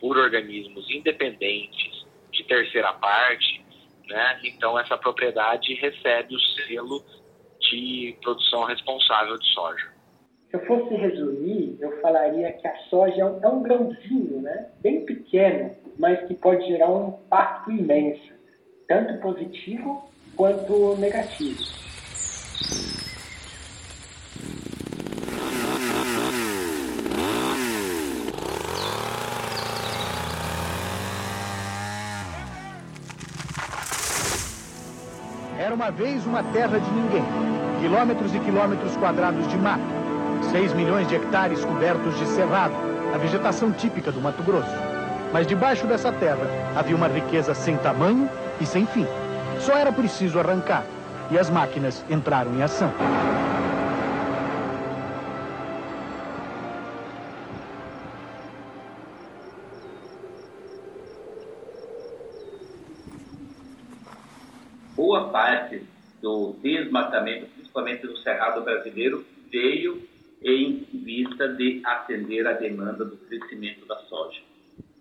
por 0.00 0.16
organismos 0.16 0.90
independentes 0.90 2.06
de 2.30 2.44
terceira 2.44 2.92
parte, 2.94 3.64
né, 4.08 4.40
então 4.44 4.78
essa 4.78 4.96
propriedade 4.96 5.74
recebe 5.74 6.34
o 6.34 6.40
selo 6.40 7.04
de 7.60 8.16
produção 8.20 8.64
responsável 8.64 9.38
de 9.38 9.46
soja. 9.52 9.92
Se 10.50 10.56
eu 10.56 10.66
fosse 10.66 10.94
resumir, 10.94 11.78
eu 11.80 12.00
falaria 12.02 12.52
que 12.52 12.68
a 12.68 12.76
soja 12.90 13.22
é 13.22 13.24
um, 13.24 13.42
é 13.42 13.48
um 13.48 13.62
grãozinho, 13.62 14.42
né? 14.42 14.70
bem 14.80 15.06
pequeno, 15.06 15.74
mas 15.98 16.26
que 16.26 16.34
pode 16.34 16.66
gerar 16.66 16.90
um 16.90 17.08
impacto 17.08 17.70
imenso, 17.70 18.32
tanto 18.86 19.18
positivo 19.22 20.10
quanto 20.36 20.96
negativo. 20.96 21.62
Uma 35.82 35.90
vez 35.90 36.24
uma 36.24 36.44
terra 36.44 36.78
de 36.78 36.90
ninguém. 36.92 37.24
Quilômetros 37.80 38.32
e 38.32 38.38
quilômetros 38.38 38.96
quadrados 38.98 39.48
de 39.48 39.58
mato. 39.58 39.82
6 40.52 40.74
milhões 40.74 41.08
de 41.08 41.16
hectares 41.16 41.64
cobertos 41.64 42.16
de 42.18 42.26
cerrado, 42.26 42.72
a 43.12 43.18
vegetação 43.18 43.72
típica 43.72 44.12
do 44.12 44.20
Mato 44.20 44.44
Grosso. 44.44 44.70
Mas 45.32 45.44
debaixo 45.44 45.84
dessa 45.88 46.12
terra 46.12 46.46
havia 46.76 46.94
uma 46.94 47.08
riqueza 47.08 47.52
sem 47.52 47.76
tamanho 47.78 48.30
e 48.60 48.64
sem 48.64 48.86
fim. 48.86 49.04
Só 49.58 49.76
era 49.76 49.90
preciso 49.90 50.38
arrancar 50.38 50.84
e 51.32 51.36
as 51.36 51.50
máquinas 51.50 52.04
entraram 52.08 52.54
em 52.54 52.62
ação. 52.62 52.92
Parte 65.32 65.82
do 66.20 66.54
desmatamento, 66.62 67.46
principalmente 67.46 68.06
no 68.06 68.16
Cerrado 68.18 68.62
brasileiro, 68.62 69.24
veio 69.50 70.06
em 70.44 70.86
vista 70.92 71.48
de 71.48 71.80
atender 71.84 72.46
a 72.46 72.52
demanda 72.52 73.04
do 73.04 73.16
crescimento 73.16 73.86
da 73.86 73.96
soja. 74.02 74.40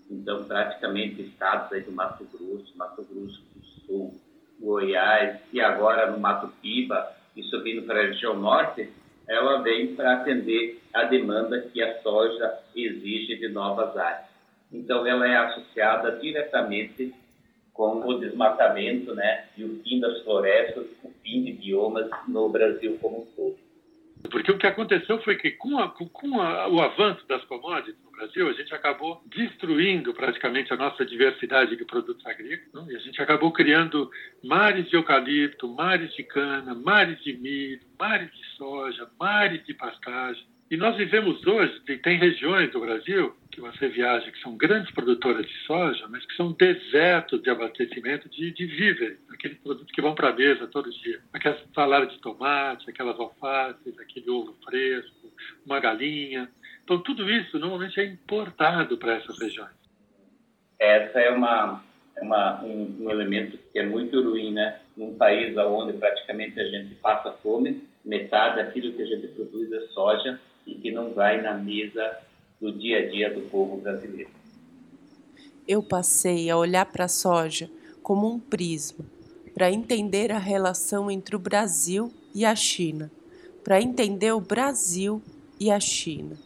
Então, 0.10 0.44
praticamente 0.44 1.22
estados 1.22 1.72
aí 1.72 1.82
do 1.82 1.92
Mato 1.92 2.26
Grosso, 2.26 2.76
Mato 2.76 3.04
Grosso 3.04 3.42
do 3.56 3.66
Sul, 3.86 4.22
Goiás 4.60 5.40
e 5.52 5.62
agora 5.62 6.12
no 6.12 6.20
Mato 6.20 6.52
Piba 6.62 7.12
e 7.36 7.44
subindo 7.44 7.84
para 7.84 8.00
a 8.00 8.08
região 8.08 8.38
norte, 8.38 8.90
ela 9.28 9.62
vem 9.62 9.96
para 9.96 10.14
atender 10.14 10.82
a 10.94 11.04
demanda 11.04 11.62
que 11.62 11.82
a 11.82 12.02
soja 12.02 12.60
exige 12.76 13.38
de 13.38 13.48
novas 13.48 13.96
áreas. 13.96 14.30
Então, 14.72 15.06
ela 15.06 15.28
é 15.28 15.36
associada 15.38 16.18
diretamente 16.18 17.14
com 17.74 18.06
o 18.08 18.20
desmatamento 18.20 19.14
né, 19.16 19.46
e 19.58 19.64
o 19.64 19.82
fim 19.84 20.00
das 20.00 20.22
florestas, 20.24 20.86
o 21.04 21.10
fim 21.24 21.44
de 21.44 21.54
biomas 21.54 22.10
no 22.28 22.50
Brasil 22.50 22.98
como 23.02 23.22
um 23.22 23.26
todo. 23.36 23.58
Porque 24.30 24.52
o 24.52 24.58
que 24.58 24.68
aconteceu 24.68 25.20
foi 25.24 25.36
que, 25.36 25.52
com, 25.52 25.80
a, 25.80 25.90
com 25.90 26.40
a, 26.40 26.68
o 26.68 26.80
avanço 26.80 27.26
das 27.28 27.44
commodities 27.46 27.96
no 28.04 28.12
Brasil, 28.12 28.48
a 28.48 28.54
gente 28.54 28.74
acabou 28.74 29.22
destruindo 29.26 30.14
praticamente 30.14 30.72
a 30.72 30.78
nossa 30.78 31.04
diversidade 31.04 31.76
de 31.76 31.86
produtos 31.86 32.24
agrícolas. 32.26 32.72
Não? 32.74 32.92
E 32.92 32.96
a 32.96 33.00
gente 33.00 33.20
acabou 33.22 33.52
criando 33.52 34.12
mares 34.44 34.88
de 34.90 34.96
eucalipto, 34.96 35.68
mares 35.68 36.14
de 36.14 36.24
cana, 36.24 36.76
mares 36.76 37.20
de 37.24 37.34
milho, 37.34 37.82
mares 38.00 38.32
de 38.32 38.46
soja, 38.58 39.10
mares 39.20 39.66
de 39.66 39.74
pastagem. 39.74 40.46
E 40.72 40.78
nós 40.78 40.96
vivemos 40.96 41.46
hoje, 41.46 41.82
tem 42.02 42.18
regiões 42.18 42.72
do 42.72 42.80
Brasil 42.80 43.36
que 43.52 43.60
você 43.60 43.90
viaja 43.90 44.32
que 44.32 44.40
são 44.40 44.56
grandes 44.56 44.90
produtoras 44.94 45.46
de 45.46 45.54
soja, 45.66 46.08
mas 46.08 46.26
que 46.26 46.34
são 46.34 46.54
desertos 46.54 47.44
de 47.44 47.50
abastecimento 47.50 48.30
de, 48.30 48.54
de 48.54 48.66
víveres, 48.68 49.18
aqueles 49.34 49.58
produtos 49.58 49.92
que 49.92 50.02
vão 50.02 50.16
para 50.16 50.30
a 50.30 50.34
mesa 50.34 50.68
todos 50.68 50.96
os 50.96 51.02
dias. 51.02 51.22
Aquelas 51.34 51.60
saladas 51.76 52.14
de 52.14 52.22
tomate, 52.22 52.90
aquelas 52.90 53.20
alfaces, 53.20 54.00
aquele 54.00 54.30
ovo 54.30 54.56
fresco, 54.64 55.34
uma 55.66 55.78
galinha. 55.82 56.50
Então, 56.86 57.00
tudo 57.00 57.30
isso 57.30 57.60
normalmente 57.60 58.00
é 58.00 58.06
importado 58.06 58.98
para 58.98 59.16
essas 59.16 59.38
regiões. 59.38 59.76
Essa 60.80 61.20
é 61.20 61.32
uma, 61.32 61.84
é 62.16 62.22
uma 62.22 62.64
um, 62.64 62.96
um, 62.98 63.12
elemento 63.12 63.60
que 63.74 63.78
é 63.78 63.86
muito 63.86 64.22
ruim, 64.24 64.54
né? 64.54 64.80
Num 64.96 65.18
país 65.18 65.54
onde 65.58 65.98
praticamente 65.98 66.58
a 66.62 66.64
gente 66.64 66.96
passa 66.96 67.34
fome, 67.44 67.84
metade 68.06 68.56
daquilo 68.56 68.94
que 68.94 69.02
a 69.02 69.06
gente 69.06 69.28
produz 69.28 69.70
é 69.70 69.82
soja 69.88 70.40
e 70.66 70.76
que 70.76 70.92
não 70.92 71.14
vai 71.14 71.42
na 71.42 71.54
mesa 71.54 72.18
do 72.60 72.72
dia 72.72 73.00
a 73.00 73.10
dia 73.10 73.34
do 73.34 73.42
povo 73.50 73.78
brasileiro. 73.78 74.30
Eu 75.68 75.82
passei 75.82 76.50
a 76.50 76.58
olhar 76.58 76.86
para 76.86 77.06
a 77.06 77.10
soja 77.10 77.70
como 78.02 78.32
um 78.32 78.40
prisma, 78.40 79.06
para 79.54 79.72
entender 79.72 80.32
a 80.32 80.40
relação 80.40 81.10
entre 81.10 81.36
o 81.36 81.40
Brasil 81.40 82.12
e 82.34 82.46
a 82.46 82.56
China, 82.56 83.12
para 83.64 83.82
entender 83.82 84.32
o 84.32 84.42
Brasil 84.42 85.22
e 85.60 85.70
a 85.70 85.80
China. 85.80 86.38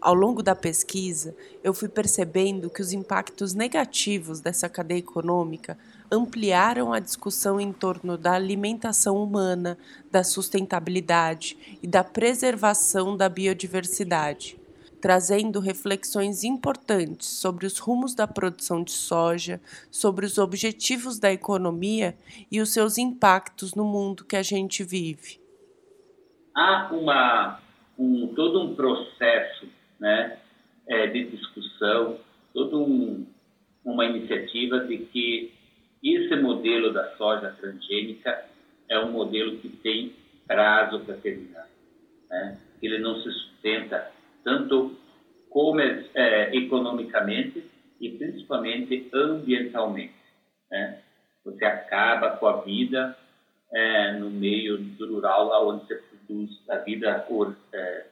Ao 0.00 0.14
longo 0.14 0.42
da 0.42 0.56
pesquisa, 0.56 1.34
eu 1.62 1.72
fui 1.72 1.88
percebendo 1.88 2.68
que 2.68 2.82
os 2.82 2.92
impactos 2.92 3.54
negativos 3.54 4.40
dessa 4.40 4.68
cadeia 4.68 4.98
econômica 4.98 5.78
ampliaram 6.12 6.92
a 6.92 6.98
discussão 6.98 7.58
em 7.58 7.72
torno 7.72 8.18
da 8.18 8.34
alimentação 8.34 9.16
humana, 9.16 9.78
da 10.10 10.22
sustentabilidade 10.22 11.78
e 11.82 11.86
da 11.86 12.04
preservação 12.04 13.16
da 13.16 13.30
biodiversidade, 13.30 14.60
trazendo 15.00 15.58
reflexões 15.58 16.44
importantes 16.44 17.28
sobre 17.28 17.64
os 17.64 17.78
rumos 17.78 18.14
da 18.14 18.28
produção 18.28 18.84
de 18.84 18.92
soja, 18.92 19.58
sobre 19.90 20.26
os 20.26 20.36
objetivos 20.36 21.18
da 21.18 21.32
economia 21.32 22.14
e 22.50 22.60
os 22.60 22.70
seus 22.74 22.98
impactos 22.98 23.74
no 23.74 23.84
mundo 23.84 24.26
que 24.26 24.36
a 24.36 24.42
gente 24.42 24.84
vive. 24.84 25.40
Há 26.54 26.90
uma, 26.92 27.58
um, 27.98 28.28
todo 28.34 28.60
um 28.60 28.74
processo 28.74 29.66
né, 29.98 30.36
é, 30.86 31.06
de 31.06 31.30
discussão, 31.30 32.18
toda 32.52 32.76
um, 32.76 33.26
uma 33.82 34.04
iniciativa 34.04 34.80
de 34.80 34.98
que 34.98 35.61
esse 36.02 36.34
modelo 36.36 36.92
da 36.92 37.16
soja 37.16 37.54
transgênica 37.60 38.44
é 38.88 38.98
um 38.98 39.12
modelo 39.12 39.58
que 39.58 39.68
tem 39.68 40.14
prazo 40.46 41.00
para 41.00 41.16
terminar. 41.16 41.68
Né? 42.28 42.58
Ele 42.82 42.98
não 42.98 43.22
se 43.22 43.30
sustenta 43.30 44.10
tanto 44.44 44.96
como, 45.48 45.80
é, 45.80 46.56
economicamente 46.56 47.64
e 48.00 48.10
principalmente 48.10 49.08
ambientalmente. 49.14 50.14
Né? 50.70 51.00
Você 51.44 51.64
acaba 51.64 52.36
com 52.36 52.46
a 52.46 52.60
vida 52.62 53.16
é, 53.72 54.12
no 54.12 54.30
meio 54.30 54.78
rural, 54.98 55.68
onde 55.68 55.86
você 55.86 55.94
produz 55.94 56.50
a 56.68 56.76
vida 56.78 57.26
é, 57.72 58.06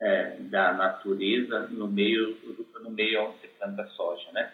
é, 0.00 0.36
da 0.40 0.72
natureza 0.72 1.68
no 1.68 1.86
meio 1.88 2.36
no 2.82 2.90
meio 2.90 3.24
onde 3.24 3.38
se 3.40 3.48
planta 3.48 3.86
soja, 3.88 4.32
né? 4.32 4.50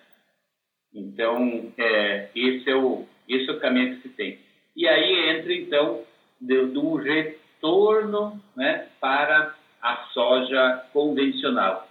Então 0.97 1.73
é, 1.77 2.31
esse 2.35 2.71
é 2.71 2.75
o 2.75 3.07
esse 3.29 3.51
é 3.51 3.53
o 3.53 3.61
caminho 3.61 3.97
que 3.97 4.03
se 4.03 4.09
tem. 4.11 4.39
E 4.75 4.89
aí 4.89 5.31
entra 5.31 5.53
então 5.53 6.03
do, 6.41 6.69
do 6.69 6.95
retorno, 6.95 8.41
né, 8.57 8.89
para 9.01 9.55
a 9.83 9.97
soja 10.13 10.87
convencional. 10.93 11.89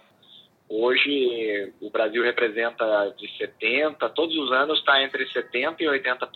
Hoje 0.68 1.72
o 1.80 1.90
Brasil 1.90 2.24
representa 2.24 3.14
de 3.16 3.28
70, 3.36 4.08
todos 4.10 4.36
os 4.36 4.50
anos 4.50 4.78
está 4.80 5.00
entre 5.02 5.26
70 5.28 5.82
e 5.82 5.86
80%, 5.86 6.28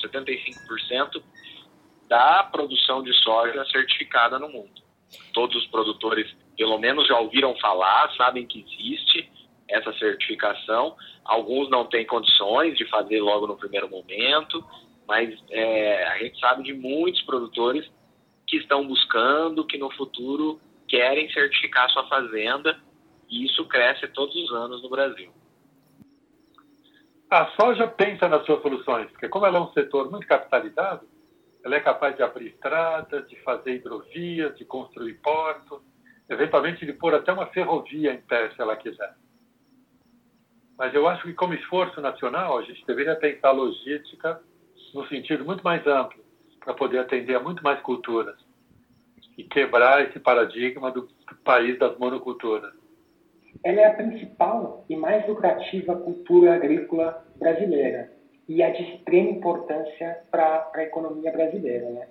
75% 0.00 1.22
da 2.08 2.44
produção 2.44 3.02
de 3.02 3.12
soja 3.14 3.64
certificada 3.64 4.38
no 4.38 4.48
mundo. 4.48 4.82
Todos 5.32 5.56
os 5.56 5.66
produtores 5.66 6.32
pelo 6.56 6.78
menos 6.78 7.06
já 7.06 7.18
ouviram 7.18 7.56
falar, 7.56 8.14
sabem 8.16 8.46
que 8.46 8.60
existe 8.60 9.30
essa 9.68 9.92
certificação. 9.94 10.96
Alguns 11.24 11.68
não 11.70 11.86
têm 11.86 12.06
condições 12.06 12.76
de 12.76 12.88
fazer 12.88 13.20
logo 13.20 13.46
no 13.46 13.56
primeiro 13.56 13.88
momento, 13.88 14.64
mas 15.06 15.34
é, 15.50 16.04
a 16.08 16.18
gente 16.18 16.38
sabe 16.38 16.62
de 16.62 16.74
muitos 16.74 17.22
produtores 17.22 17.88
que 18.46 18.56
estão 18.56 18.86
buscando, 18.86 19.66
que 19.66 19.78
no 19.78 19.90
futuro 19.90 20.60
querem 20.88 21.30
certificar 21.32 21.90
sua 21.90 22.06
fazenda, 22.08 22.78
e 23.28 23.44
isso 23.44 23.64
cresce 23.66 24.06
todos 24.08 24.34
os 24.36 24.52
anos 24.52 24.82
no 24.82 24.88
Brasil. 24.88 25.32
A 27.28 27.46
soja 27.60 27.88
pensa 27.88 28.28
nas 28.28 28.46
suas 28.46 28.62
soluções, 28.62 29.10
porque 29.10 29.28
como 29.28 29.46
ela 29.46 29.58
é 29.58 29.60
um 29.60 29.72
setor 29.72 30.10
muito 30.10 30.26
capitalizado, 30.28 31.08
ela 31.64 31.74
é 31.74 31.80
capaz 31.80 32.14
de 32.16 32.22
abrir 32.22 32.48
estradas, 32.50 33.28
de 33.28 33.34
fazer 33.42 33.74
hidrovias, 33.74 34.56
de 34.56 34.64
construir 34.64 35.14
portos, 35.14 35.80
eventualmente 36.28 36.86
de 36.86 36.92
pôr 36.92 37.12
até 37.14 37.32
uma 37.32 37.46
ferrovia 37.46 38.12
em 38.12 38.20
pé, 38.20 38.50
se 38.50 38.62
ela 38.62 38.76
quiser. 38.76 39.12
Mas 40.78 40.94
eu 40.94 41.08
acho 41.08 41.22
que, 41.22 41.32
como 41.32 41.54
esforço 41.54 42.00
nacional, 42.00 42.58
a 42.58 42.62
gente 42.62 42.84
deveria 42.86 43.16
pensar 43.16 43.50
logística 43.50 44.40
no 44.94 45.06
sentido 45.08 45.44
muito 45.44 45.62
mais 45.62 45.86
amplo, 45.86 46.22
para 46.60 46.74
poder 46.74 46.98
atender 46.98 47.34
a 47.34 47.40
muito 47.40 47.62
mais 47.62 47.80
culturas 47.80 48.36
e 49.36 49.44
quebrar 49.44 50.02
esse 50.04 50.18
paradigma 50.18 50.90
do 50.90 51.08
país 51.44 51.78
das 51.78 51.96
monoculturas. 51.98 52.72
Ela 53.64 53.80
é 53.80 53.86
a 53.86 53.94
principal 53.94 54.84
e 54.88 54.96
mais 54.96 55.26
lucrativa 55.28 55.96
cultura 55.96 56.54
agrícola 56.54 57.24
brasileira 57.38 58.12
e 58.48 58.62
é 58.62 58.70
de 58.70 58.82
extrema 58.82 59.30
importância 59.30 60.22
para 60.30 60.70
a 60.74 60.82
economia 60.82 61.32
brasileira. 61.32 61.88
Né? 61.90 62.08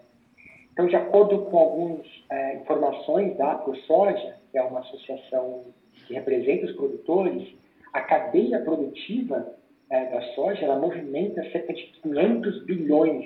Então, 0.72 0.88
de 0.88 0.96
acordo 0.96 1.46
com 1.46 1.58
algumas 1.58 2.06
é, 2.30 2.58
informações 2.58 3.38
da 3.38 3.56
ProSoja, 3.56 4.38
que 4.52 4.58
é 4.58 4.64
uma 4.64 4.80
associação 4.80 5.66
que 6.08 6.14
representa 6.14 6.66
os 6.66 6.74
produtores, 6.74 7.56
a 7.96 8.02
cadeia 8.02 8.60
produtiva 8.60 9.56
é, 9.90 10.06
da 10.12 10.22
soja 10.34 10.66
ela 10.66 10.78
movimenta 10.78 11.42
cerca 11.50 11.74
de 11.74 11.84
500 12.04 12.66
bilhões 12.66 13.26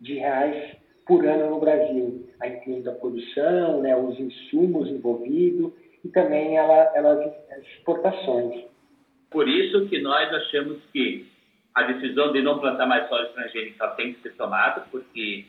de 0.00 0.14
reais 0.14 0.76
por 1.06 1.24
ano 1.24 1.50
no 1.50 1.60
Brasil, 1.60 2.28
incluindo 2.44 2.90
a 2.90 2.94
produção, 2.94 3.80
né, 3.80 3.96
os 3.96 4.18
insumos 4.18 4.88
envolvidos 4.88 5.72
e 6.04 6.08
também 6.08 6.56
ela, 6.56 6.92
ela, 6.96 7.12
as 7.52 7.64
exportações. 7.76 8.64
Por 9.30 9.48
isso 9.48 9.86
que 9.88 10.00
nós 10.00 10.34
achamos 10.34 10.78
que 10.92 11.24
a 11.72 11.84
decisão 11.84 12.32
de 12.32 12.42
não 12.42 12.58
plantar 12.58 12.86
mais 12.86 13.08
soja 13.08 13.28
transgênica 13.28 13.86
tem 13.90 14.14
que 14.14 14.22
ser 14.22 14.34
tomada, 14.34 14.84
porque 14.90 15.44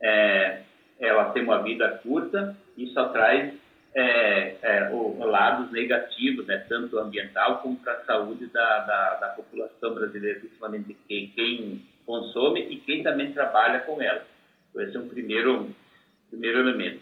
é, 0.00 0.60
ela 1.00 1.32
tem 1.32 1.42
uma 1.42 1.62
vida 1.62 2.00
curta 2.04 2.56
e 2.78 2.86
só 2.88 3.08
traz 3.08 3.52
é, 3.94 4.56
é, 4.60 4.90
o, 4.90 5.24
lados 5.24 5.70
negativos, 5.70 6.46
né, 6.46 6.58
tanto 6.68 6.98
ambiental 6.98 7.58
como 7.58 7.76
para 7.76 7.92
a 7.92 8.04
saúde 8.04 8.46
da, 8.46 8.80
da, 8.80 9.14
da, 9.14 9.28
população 9.28 9.94
brasileira, 9.94 10.40
principalmente 10.40 10.96
quem, 11.06 11.28
quem, 11.28 11.82
consome 12.04 12.60
e 12.60 12.76
quem 12.80 13.02
também 13.02 13.32
trabalha 13.32 13.80
com 13.80 14.02
ela. 14.02 14.26
Então, 14.68 14.82
esse 14.82 14.96
é 14.96 15.00
um 15.00 15.08
primeiro, 15.08 15.70
primeiro 16.28 16.58
elemento. 16.58 17.00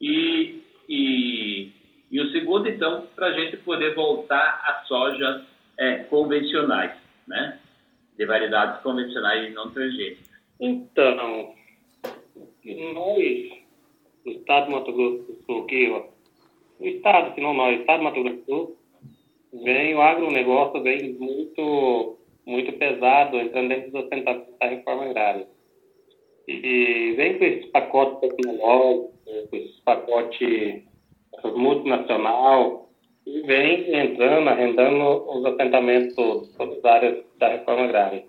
E, 0.00 0.62
e, 0.88 1.72
e 2.10 2.20
o 2.20 2.30
segundo, 2.30 2.68
então, 2.68 3.06
para 3.14 3.26
a 3.26 3.32
gente 3.32 3.56
poder 3.58 3.94
voltar 3.94 4.62
às 4.64 4.86
sojas 4.86 5.42
é, 5.76 6.04
convencionais, 6.04 6.92
né, 7.26 7.58
de 8.16 8.24
variedades 8.24 8.80
convencionais 8.82 9.50
e 9.50 9.52
não 9.52 9.70
transgênicas. 9.70 10.30
Então, 10.60 11.54
nós, 12.94 13.50
o 14.24 14.30
Estado 14.30 14.66
de 14.66 14.72
Mato 14.72 14.92
Grosso 14.92 15.22
do 15.24 15.42
Sul, 15.44 15.66
o 16.82 16.88
Estado, 16.88 17.40
não 17.40 17.54
nós, 17.54 17.78
o 17.78 17.80
Estado 17.80 17.98
de 17.98 18.04
Mato 18.04 18.22
Grosso 18.22 18.38
do 18.38 18.44
Sul, 18.44 18.76
vem, 19.62 19.94
o 19.94 20.00
agronegócio 20.00 20.82
vem 20.82 21.14
muito, 21.14 22.18
muito 22.44 22.72
pesado, 22.72 23.38
entrando 23.38 23.68
dentro 23.68 23.92
da 23.92 24.02
da 24.60 24.66
reforma 24.66 25.04
agrária. 25.04 25.46
E 26.48 27.14
vem 27.16 27.38
com 27.38 27.44
esses 27.44 27.66
pacotes 27.66 28.20
tecnológicos, 28.20 29.12
com 29.48 29.56
esses 29.56 29.80
pacotes 29.80 30.82
multinacional, 31.54 32.90
e 33.24 33.42
vem 33.42 33.94
entrando, 33.94 34.48
arrendando 34.48 35.30
os 35.30 35.44
assentamentos 35.46 36.14
todas 36.56 36.78
as 36.78 36.84
áreas 36.84 37.24
da 37.38 37.48
reforma 37.48 37.84
agrária. 37.84 38.24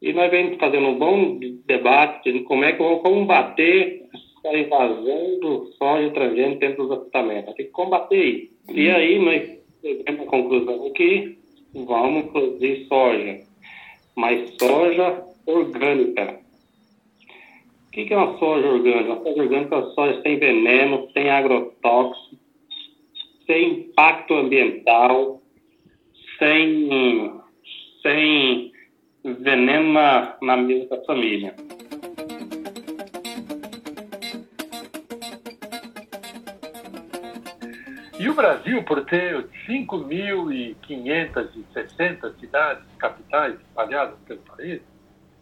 E 0.00 0.12
nós 0.12 0.30
vemos 0.32 0.58
fazendo 0.58 0.88
um 0.88 0.98
bom 0.98 1.38
debate 1.64 2.32
de 2.32 2.40
como 2.40 2.64
é 2.64 2.72
que 2.72 2.82
vamos 2.82 3.02
combater 3.02 4.01
a 4.44 4.58
invasão 4.58 5.38
do 5.40 5.66
soja 5.78 6.10
transgênico 6.10 6.60
dentro 6.60 6.86
dos 6.86 6.98
assentamentos. 6.98 7.54
Tem 7.54 7.66
que 7.66 7.72
combater 7.72 8.24
isso. 8.24 8.52
E 8.70 8.90
aí 8.90 9.18
nós 9.18 9.58
chegamos 9.80 10.20
à 10.22 10.26
conclusão 10.26 10.92
que 10.92 11.38
vamos 11.74 12.30
produzir 12.30 12.86
soja, 12.86 13.40
mas 14.16 14.50
soja 14.60 15.24
orgânica. 15.46 16.40
O 17.86 17.90
que 17.90 18.12
é 18.12 18.16
uma 18.16 18.38
soja 18.38 18.68
orgânica? 18.68 19.12
Uma 19.12 19.22
soja 19.22 19.42
orgânica 19.42 19.74
é 19.74 19.78
uma 19.78 19.90
soja 19.90 20.22
sem 20.22 20.38
veneno, 20.38 21.08
sem 21.12 21.30
agrotóxico, 21.30 22.36
sem 23.46 23.68
impacto 23.70 24.34
ambiental, 24.34 25.42
sem, 26.38 27.32
sem 28.02 28.72
veneno 29.24 29.92
na, 29.92 30.36
na 30.42 30.56
mesa 30.56 30.88
da 30.88 31.04
família. 31.04 31.54
E 38.22 38.30
o 38.30 38.34
Brasil, 38.34 38.82
por 38.84 39.04
ter 39.04 39.48
5.560 39.66 42.38
cidades, 42.38 42.84
capitais 42.96 43.60
espalhadas 43.60 44.16
pelo 44.20 44.38
país, 44.42 44.80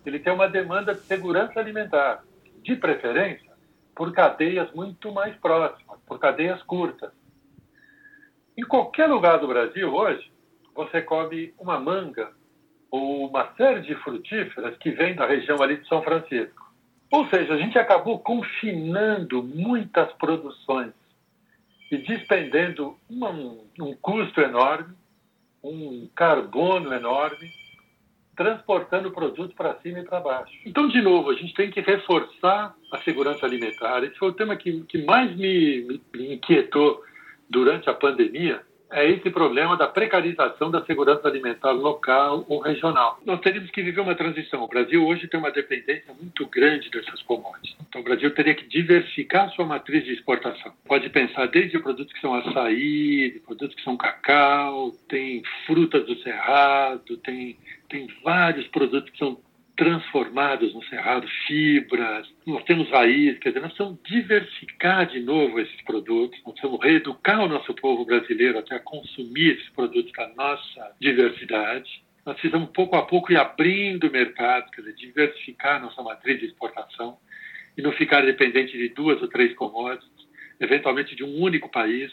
ele 0.06 0.18
tem 0.18 0.32
uma 0.32 0.48
demanda 0.48 0.94
de 0.94 1.02
segurança 1.02 1.60
alimentar, 1.60 2.24
de 2.62 2.74
preferência 2.76 3.52
por 3.94 4.10
cadeias 4.14 4.72
muito 4.72 5.12
mais 5.12 5.36
próximas, 5.36 6.00
por 6.06 6.18
cadeias 6.18 6.62
curtas. 6.62 7.12
Em 8.56 8.62
qualquer 8.62 9.08
lugar 9.08 9.38
do 9.40 9.46
Brasil 9.46 9.94
hoje, 9.94 10.32
você 10.74 11.02
come 11.02 11.52
uma 11.58 11.78
manga 11.78 12.32
uma 12.90 13.52
série 13.58 13.82
de 13.82 13.94
frutíferas 13.96 14.74
que 14.78 14.90
vem 14.92 15.14
da 15.14 15.26
região 15.26 15.62
ali 15.62 15.76
de 15.76 15.86
São 15.86 16.02
Francisco. 16.02 16.72
Ou 17.12 17.28
seja, 17.28 17.52
a 17.52 17.58
gente 17.58 17.78
acabou 17.78 18.20
confinando 18.20 19.42
muitas 19.42 20.10
produções 20.14 20.94
e 21.90 21.98
despendendo 21.98 22.96
um, 23.10 23.64
um 23.80 23.94
custo 23.96 24.40
enorme, 24.40 24.94
um 25.62 26.08
carbono 26.14 26.92
enorme, 26.92 27.50
transportando 28.36 29.08
o 29.08 29.12
produto 29.12 29.54
para 29.54 29.76
cima 29.80 29.98
e 29.98 30.04
para 30.04 30.20
baixo. 30.20 30.52
Então, 30.64 30.88
de 30.88 31.02
novo, 31.02 31.30
a 31.30 31.34
gente 31.34 31.52
tem 31.52 31.70
que 31.70 31.80
reforçar 31.80 32.74
a 32.92 32.98
segurança 32.98 33.44
alimentar. 33.44 34.02
Esse 34.02 34.16
foi 34.16 34.28
o 34.28 34.34
tema 34.34 34.56
que, 34.56 34.82
que 34.84 35.04
mais 35.04 35.36
me, 35.36 36.00
me 36.14 36.34
inquietou 36.34 37.02
durante 37.50 37.90
a 37.90 37.94
pandemia, 37.94 38.62
é 38.90 39.08
esse 39.08 39.30
problema 39.30 39.76
da 39.76 39.86
precarização 39.86 40.70
da 40.70 40.84
segurança 40.84 41.26
alimentar 41.28 41.70
local 41.70 42.44
ou 42.48 42.60
regional. 42.60 43.20
Nós 43.24 43.40
teríamos 43.40 43.70
que 43.70 43.82
viver 43.82 44.00
uma 44.00 44.14
transição. 44.14 44.62
O 44.62 44.68
Brasil 44.68 45.06
hoje 45.06 45.28
tem 45.28 45.38
uma 45.38 45.50
dependência 45.50 46.12
muito 46.14 46.46
grande 46.46 46.90
dessas 46.90 47.22
commodities. 47.22 47.76
Então, 47.88 48.00
o 48.00 48.04
Brasil 48.04 48.32
teria 48.34 48.54
que 48.54 48.66
diversificar 48.66 49.50
sua 49.50 49.64
matriz 49.64 50.04
de 50.04 50.12
exportação. 50.12 50.72
Pode 50.86 51.08
pensar 51.10 51.46
desde 51.46 51.78
produtos 51.78 52.12
que 52.12 52.20
são 52.20 52.34
açaí, 52.34 53.40
produtos 53.46 53.76
que 53.76 53.82
são 53.82 53.96
cacau, 53.96 54.92
tem 55.08 55.42
frutas 55.66 56.04
do 56.06 56.16
cerrado, 56.20 57.16
tem, 57.18 57.56
tem 57.88 58.08
vários 58.24 58.66
produtos 58.68 59.10
que 59.10 59.18
são 59.18 59.38
transformados 59.80 60.74
no 60.74 60.84
cerrado, 60.84 61.26
fibras, 61.46 62.28
nós 62.46 62.62
temos 62.64 62.90
raiz, 62.90 63.38
quer 63.38 63.48
dizer, 63.48 63.60
nós 63.60 63.72
precisamos 63.72 63.98
diversificar 64.04 65.06
de 65.06 65.20
novo 65.20 65.58
esses 65.58 65.80
produtos, 65.86 66.38
nós 66.44 66.52
precisamos 66.52 66.84
reeducar 66.84 67.42
o 67.42 67.48
nosso 67.48 67.72
povo 67.76 68.04
brasileiro 68.04 68.58
até 68.58 68.76
a 68.76 68.80
consumir 68.80 69.56
esses 69.56 69.70
produtos 69.70 70.12
da 70.12 70.28
nossa 70.36 70.94
diversidade. 71.00 72.04
Nós 72.26 72.38
precisamos 72.38 72.68
pouco 72.74 72.94
a 72.94 73.06
pouco 73.06 73.32
ir 73.32 73.38
abrindo 73.38 74.10
mercados, 74.10 74.70
quer 74.70 74.82
dizer, 74.82 74.96
diversificar 74.96 75.80
nossa 75.80 76.02
matriz 76.02 76.40
de 76.40 76.44
exportação 76.44 77.16
e 77.74 77.80
não 77.80 77.92
ficar 77.92 78.20
dependente 78.20 78.76
de 78.76 78.90
duas 78.90 79.22
ou 79.22 79.28
três 79.28 79.54
commodities, 79.54 80.10
eventualmente 80.60 81.16
de 81.16 81.24
um 81.24 81.40
único 81.40 81.70
país. 81.70 82.12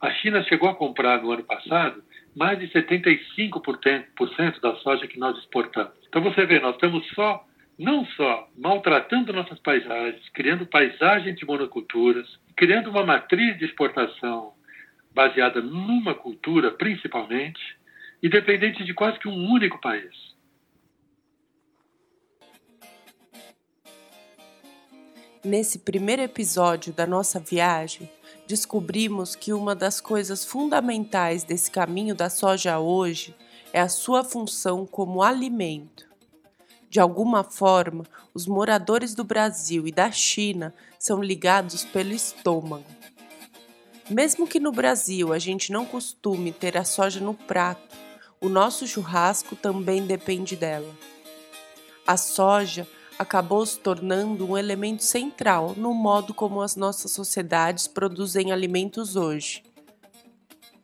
A 0.00 0.10
China 0.10 0.42
chegou 0.42 0.68
a 0.68 0.74
comprar 0.74 1.22
no 1.22 1.30
ano 1.30 1.44
passado 1.44 2.02
mais 2.34 2.58
de 2.58 2.66
75% 2.66 4.60
da 4.60 4.74
soja 4.78 5.06
que 5.06 5.16
nós 5.16 5.38
exportamos. 5.38 6.03
Então 6.14 6.22
você 6.22 6.46
vê, 6.46 6.60
nós 6.60 6.76
estamos 6.76 7.04
só, 7.08 7.44
não 7.76 8.06
só 8.06 8.48
maltratando 8.56 9.32
nossas 9.32 9.58
paisagens, 9.58 10.22
criando 10.28 10.64
paisagens 10.64 11.36
de 11.36 11.44
monoculturas, 11.44 12.38
criando 12.56 12.88
uma 12.88 13.04
matriz 13.04 13.58
de 13.58 13.64
exportação 13.64 14.52
baseada 15.12 15.60
numa 15.60 16.14
cultura, 16.14 16.70
principalmente, 16.70 17.60
e 18.22 18.28
dependente 18.28 18.84
de 18.84 18.94
quase 18.94 19.18
que 19.18 19.26
um 19.26 19.50
único 19.50 19.80
país. 19.80 20.14
Nesse 25.44 25.80
primeiro 25.80 26.22
episódio 26.22 26.92
da 26.92 27.08
nossa 27.08 27.40
viagem, 27.40 28.08
descobrimos 28.46 29.34
que 29.34 29.52
uma 29.52 29.74
das 29.74 30.00
coisas 30.00 30.44
fundamentais 30.44 31.42
desse 31.42 31.72
caminho 31.72 32.14
da 32.14 32.30
soja 32.30 32.78
hoje 32.78 33.34
é 33.74 33.80
a 33.80 33.88
sua 33.88 34.22
função 34.22 34.86
como 34.86 35.20
alimento. 35.20 36.08
De 36.88 37.00
alguma 37.00 37.42
forma, 37.42 38.04
os 38.32 38.46
moradores 38.46 39.16
do 39.16 39.24
Brasil 39.24 39.88
e 39.88 39.90
da 39.90 40.12
China 40.12 40.72
são 40.96 41.20
ligados 41.20 41.82
pelo 41.82 42.12
estômago. 42.12 42.84
Mesmo 44.08 44.46
que 44.46 44.60
no 44.60 44.70
Brasil 44.70 45.32
a 45.32 45.40
gente 45.40 45.72
não 45.72 45.84
costume 45.84 46.52
ter 46.52 46.78
a 46.78 46.84
soja 46.84 47.18
no 47.18 47.34
prato, 47.34 47.96
o 48.40 48.48
nosso 48.48 48.86
churrasco 48.86 49.56
também 49.56 50.06
depende 50.06 50.54
dela. 50.54 50.94
A 52.06 52.16
soja 52.16 52.86
acabou 53.18 53.66
se 53.66 53.80
tornando 53.80 54.48
um 54.48 54.56
elemento 54.56 55.02
central 55.02 55.74
no 55.76 55.92
modo 55.92 56.32
como 56.32 56.60
as 56.60 56.76
nossas 56.76 57.10
sociedades 57.10 57.88
produzem 57.88 58.52
alimentos 58.52 59.16
hoje. 59.16 59.64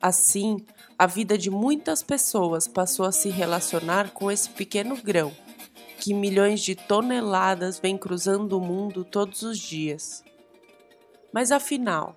Assim, 0.01 0.57
a 1.01 1.07
vida 1.07 1.35
de 1.35 1.49
muitas 1.49 2.03
pessoas 2.03 2.67
passou 2.67 3.07
a 3.07 3.11
se 3.11 3.27
relacionar 3.27 4.11
com 4.11 4.29
esse 4.29 4.47
pequeno 4.47 4.95
grão, 4.95 5.35
que 5.97 6.13
milhões 6.13 6.61
de 6.61 6.75
toneladas 6.75 7.79
vem 7.79 7.97
cruzando 7.97 8.55
o 8.55 8.61
mundo 8.61 9.03
todos 9.03 9.41
os 9.41 9.57
dias. 9.57 10.23
Mas 11.33 11.51
afinal, 11.51 12.15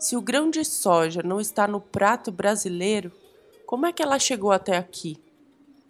se 0.00 0.16
o 0.16 0.20
grão 0.20 0.50
de 0.50 0.64
soja 0.64 1.22
não 1.22 1.40
está 1.40 1.68
no 1.68 1.80
prato 1.80 2.32
brasileiro, 2.32 3.12
como 3.64 3.86
é 3.86 3.92
que 3.92 4.02
ela 4.02 4.18
chegou 4.18 4.50
até 4.50 4.76
aqui? 4.76 5.16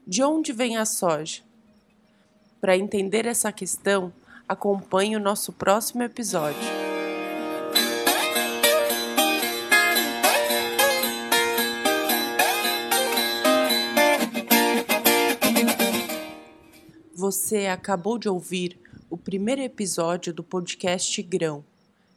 De 0.06 0.22
onde 0.22 0.52
vem 0.52 0.76
a 0.76 0.84
soja? 0.84 1.40
Para 2.60 2.76
entender 2.76 3.24
essa 3.24 3.50
questão, 3.52 4.12
acompanhe 4.46 5.16
o 5.16 5.20
nosso 5.20 5.50
próximo 5.50 6.02
episódio. 6.02 6.83
Você 17.26 17.68
acabou 17.68 18.18
de 18.18 18.28
ouvir 18.28 18.78
o 19.08 19.16
primeiro 19.16 19.62
episódio 19.62 20.30
do 20.30 20.44
podcast 20.44 21.22
Grão, 21.22 21.64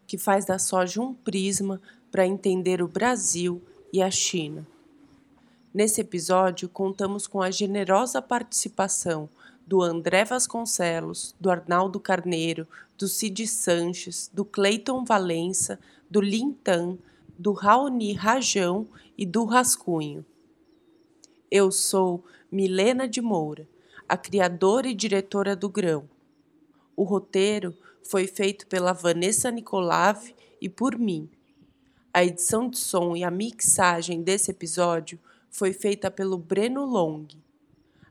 que 0.05 0.17
faz 0.17 0.43
da 0.43 0.59
soja 0.59 1.01
um 1.01 1.13
prisma 1.13 1.81
para 2.11 2.27
entender 2.27 2.81
o 2.81 2.89
Brasil 2.89 3.61
e 3.93 4.01
a 4.01 4.11
China. 4.11 4.67
Nesse 5.73 6.01
episódio, 6.01 6.67
contamos 6.67 7.25
com 7.25 7.41
a 7.41 7.49
generosa 7.49 8.21
participação 8.21 9.29
do 9.65 9.81
André 9.81 10.25
Vasconcelos, 10.25 11.33
do 11.39 11.49
Arnaldo 11.49 12.01
Carneiro, 12.01 12.67
do 12.97 13.07
Cid 13.07 13.47
Sanches, 13.47 14.29
do 14.33 14.43
Cleiton 14.43 15.05
Valença, 15.05 15.79
do 16.11 16.19
Lintan, 16.19 16.97
do 17.39 17.53
Raoni 17.53 18.11
Rajão 18.11 18.85
e 19.17 19.25
do 19.25 19.45
Rascunho. 19.45 20.25
Eu 21.49 21.71
sou 21.71 22.25
Milena 22.51 23.07
de 23.07 23.21
Moura, 23.21 23.65
a 24.07 24.15
criadora 24.15 24.87
e 24.87 24.93
diretora 24.93 25.55
do 25.55 25.67
Grão. 25.67 26.07
O 26.95 27.03
roteiro 27.03 27.75
foi 28.01 28.25
feito 28.25 28.65
pela 28.67 28.93
Vanessa 28.93 29.51
Nicolave 29.51 30.33
e 30.61 30.69
por 30.69 30.97
mim. 30.97 31.29
A 32.13 32.23
edição 32.23 32.69
de 32.69 32.77
som 32.77 33.17
e 33.17 33.23
a 33.23 33.29
mixagem 33.29 34.21
desse 34.23 34.51
episódio 34.51 35.19
foi 35.49 35.73
feita 35.73 36.09
pelo 36.09 36.37
Breno 36.37 36.85
Long. 36.85 37.27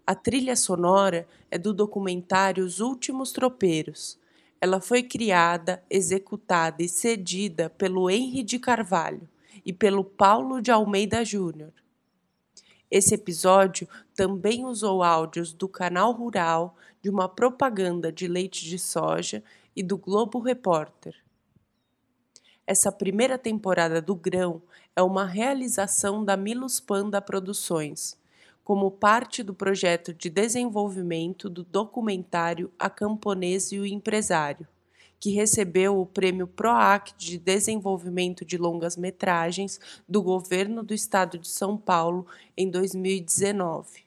A 0.06 0.14
trilha 0.14 0.54
sonora 0.54 1.26
é 1.50 1.56
do 1.56 1.72
documentário 1.72 2.64
Os 2.64 2.78
Últimos 2.78 3.32
Tropeiros. 3.32 4.18
Ela 4.60 4.80
foi 4.80 5.02
criada, 5.02 5.82
executada 5.88 6.82
e 6.82 6.88
cedida 6.88 7.70
pelo 7.70 8.10
Henry 8.10 8.42
de 8.42 8.58
Carvalho 8.58 9.28
e 9.64 9.72
pelo 9.72 10.04
Paulo 10.04 10.60
de 10.60 10.70
Almeida 10.70 11.24
Júnior. 11.24 11.72
Esse 12.90 13.14
episódio 13.14 13.88
também 14.14 14.64
usou 14.64 15.02
áudios 15.02 15.52
do 15.52 15.68
canal 15.68 16.12
Rural, 16.12 16.76
de 17.02 17.10
uma 17.10 17.28
propaganda 17.28 18.12
de 18.12 18.28
leite 18.28 18.64
de 18.64 18.78
soja 18.78 19.42
e 19.74 19.82
do 19.82 19.96
Globo 19.96 20.38
Repórter. 20.38 21.14
Essa 22.66 22.90
primeira 22.90 23.38
temporada 23.38 24.00
do 24.02 24.14
Grão 24.14 24.62
é 24.94 25.02
uma 25.02 25.24
realização 25.24 26.24
da 26.24 26.36
Milos 26.36 26.80
Panda 26.80 27.20
Produções 27.20 28.16
como 28.66 28.90
parte 28.90 29.44
do 29.44 29.54
projeto 29.54 30.12
de 30.12 30.28
desenvolvimento 30.28 31.48
do 31.48 31.62
documentário 31.62 32.68
A 32.76 32.90
Camponês 32.90 33.70
e 33.70 33.78
o 33.78 33.86
Empresário, 33.86 34.66
que 35.18 35.30
recebeu 35.30 36.00
o 36.00 36.06
prêmio 36.06 36.46
PROAC 36.46 37.12
de 37.16 37.38
desenvolvimento 37.38 38.44
de 38.44 38.56
longas 38.56 38.96
metragens 38.96 39.80
do 40.08 40.22
governo 40.22 40.82
do 40.82 40.94
estado 40.94 41.38
de 41.38 41.48
São 41.48 41.76
Paulo 41.76 42.26
em 42.56 42.70
2019. 42.70 44.06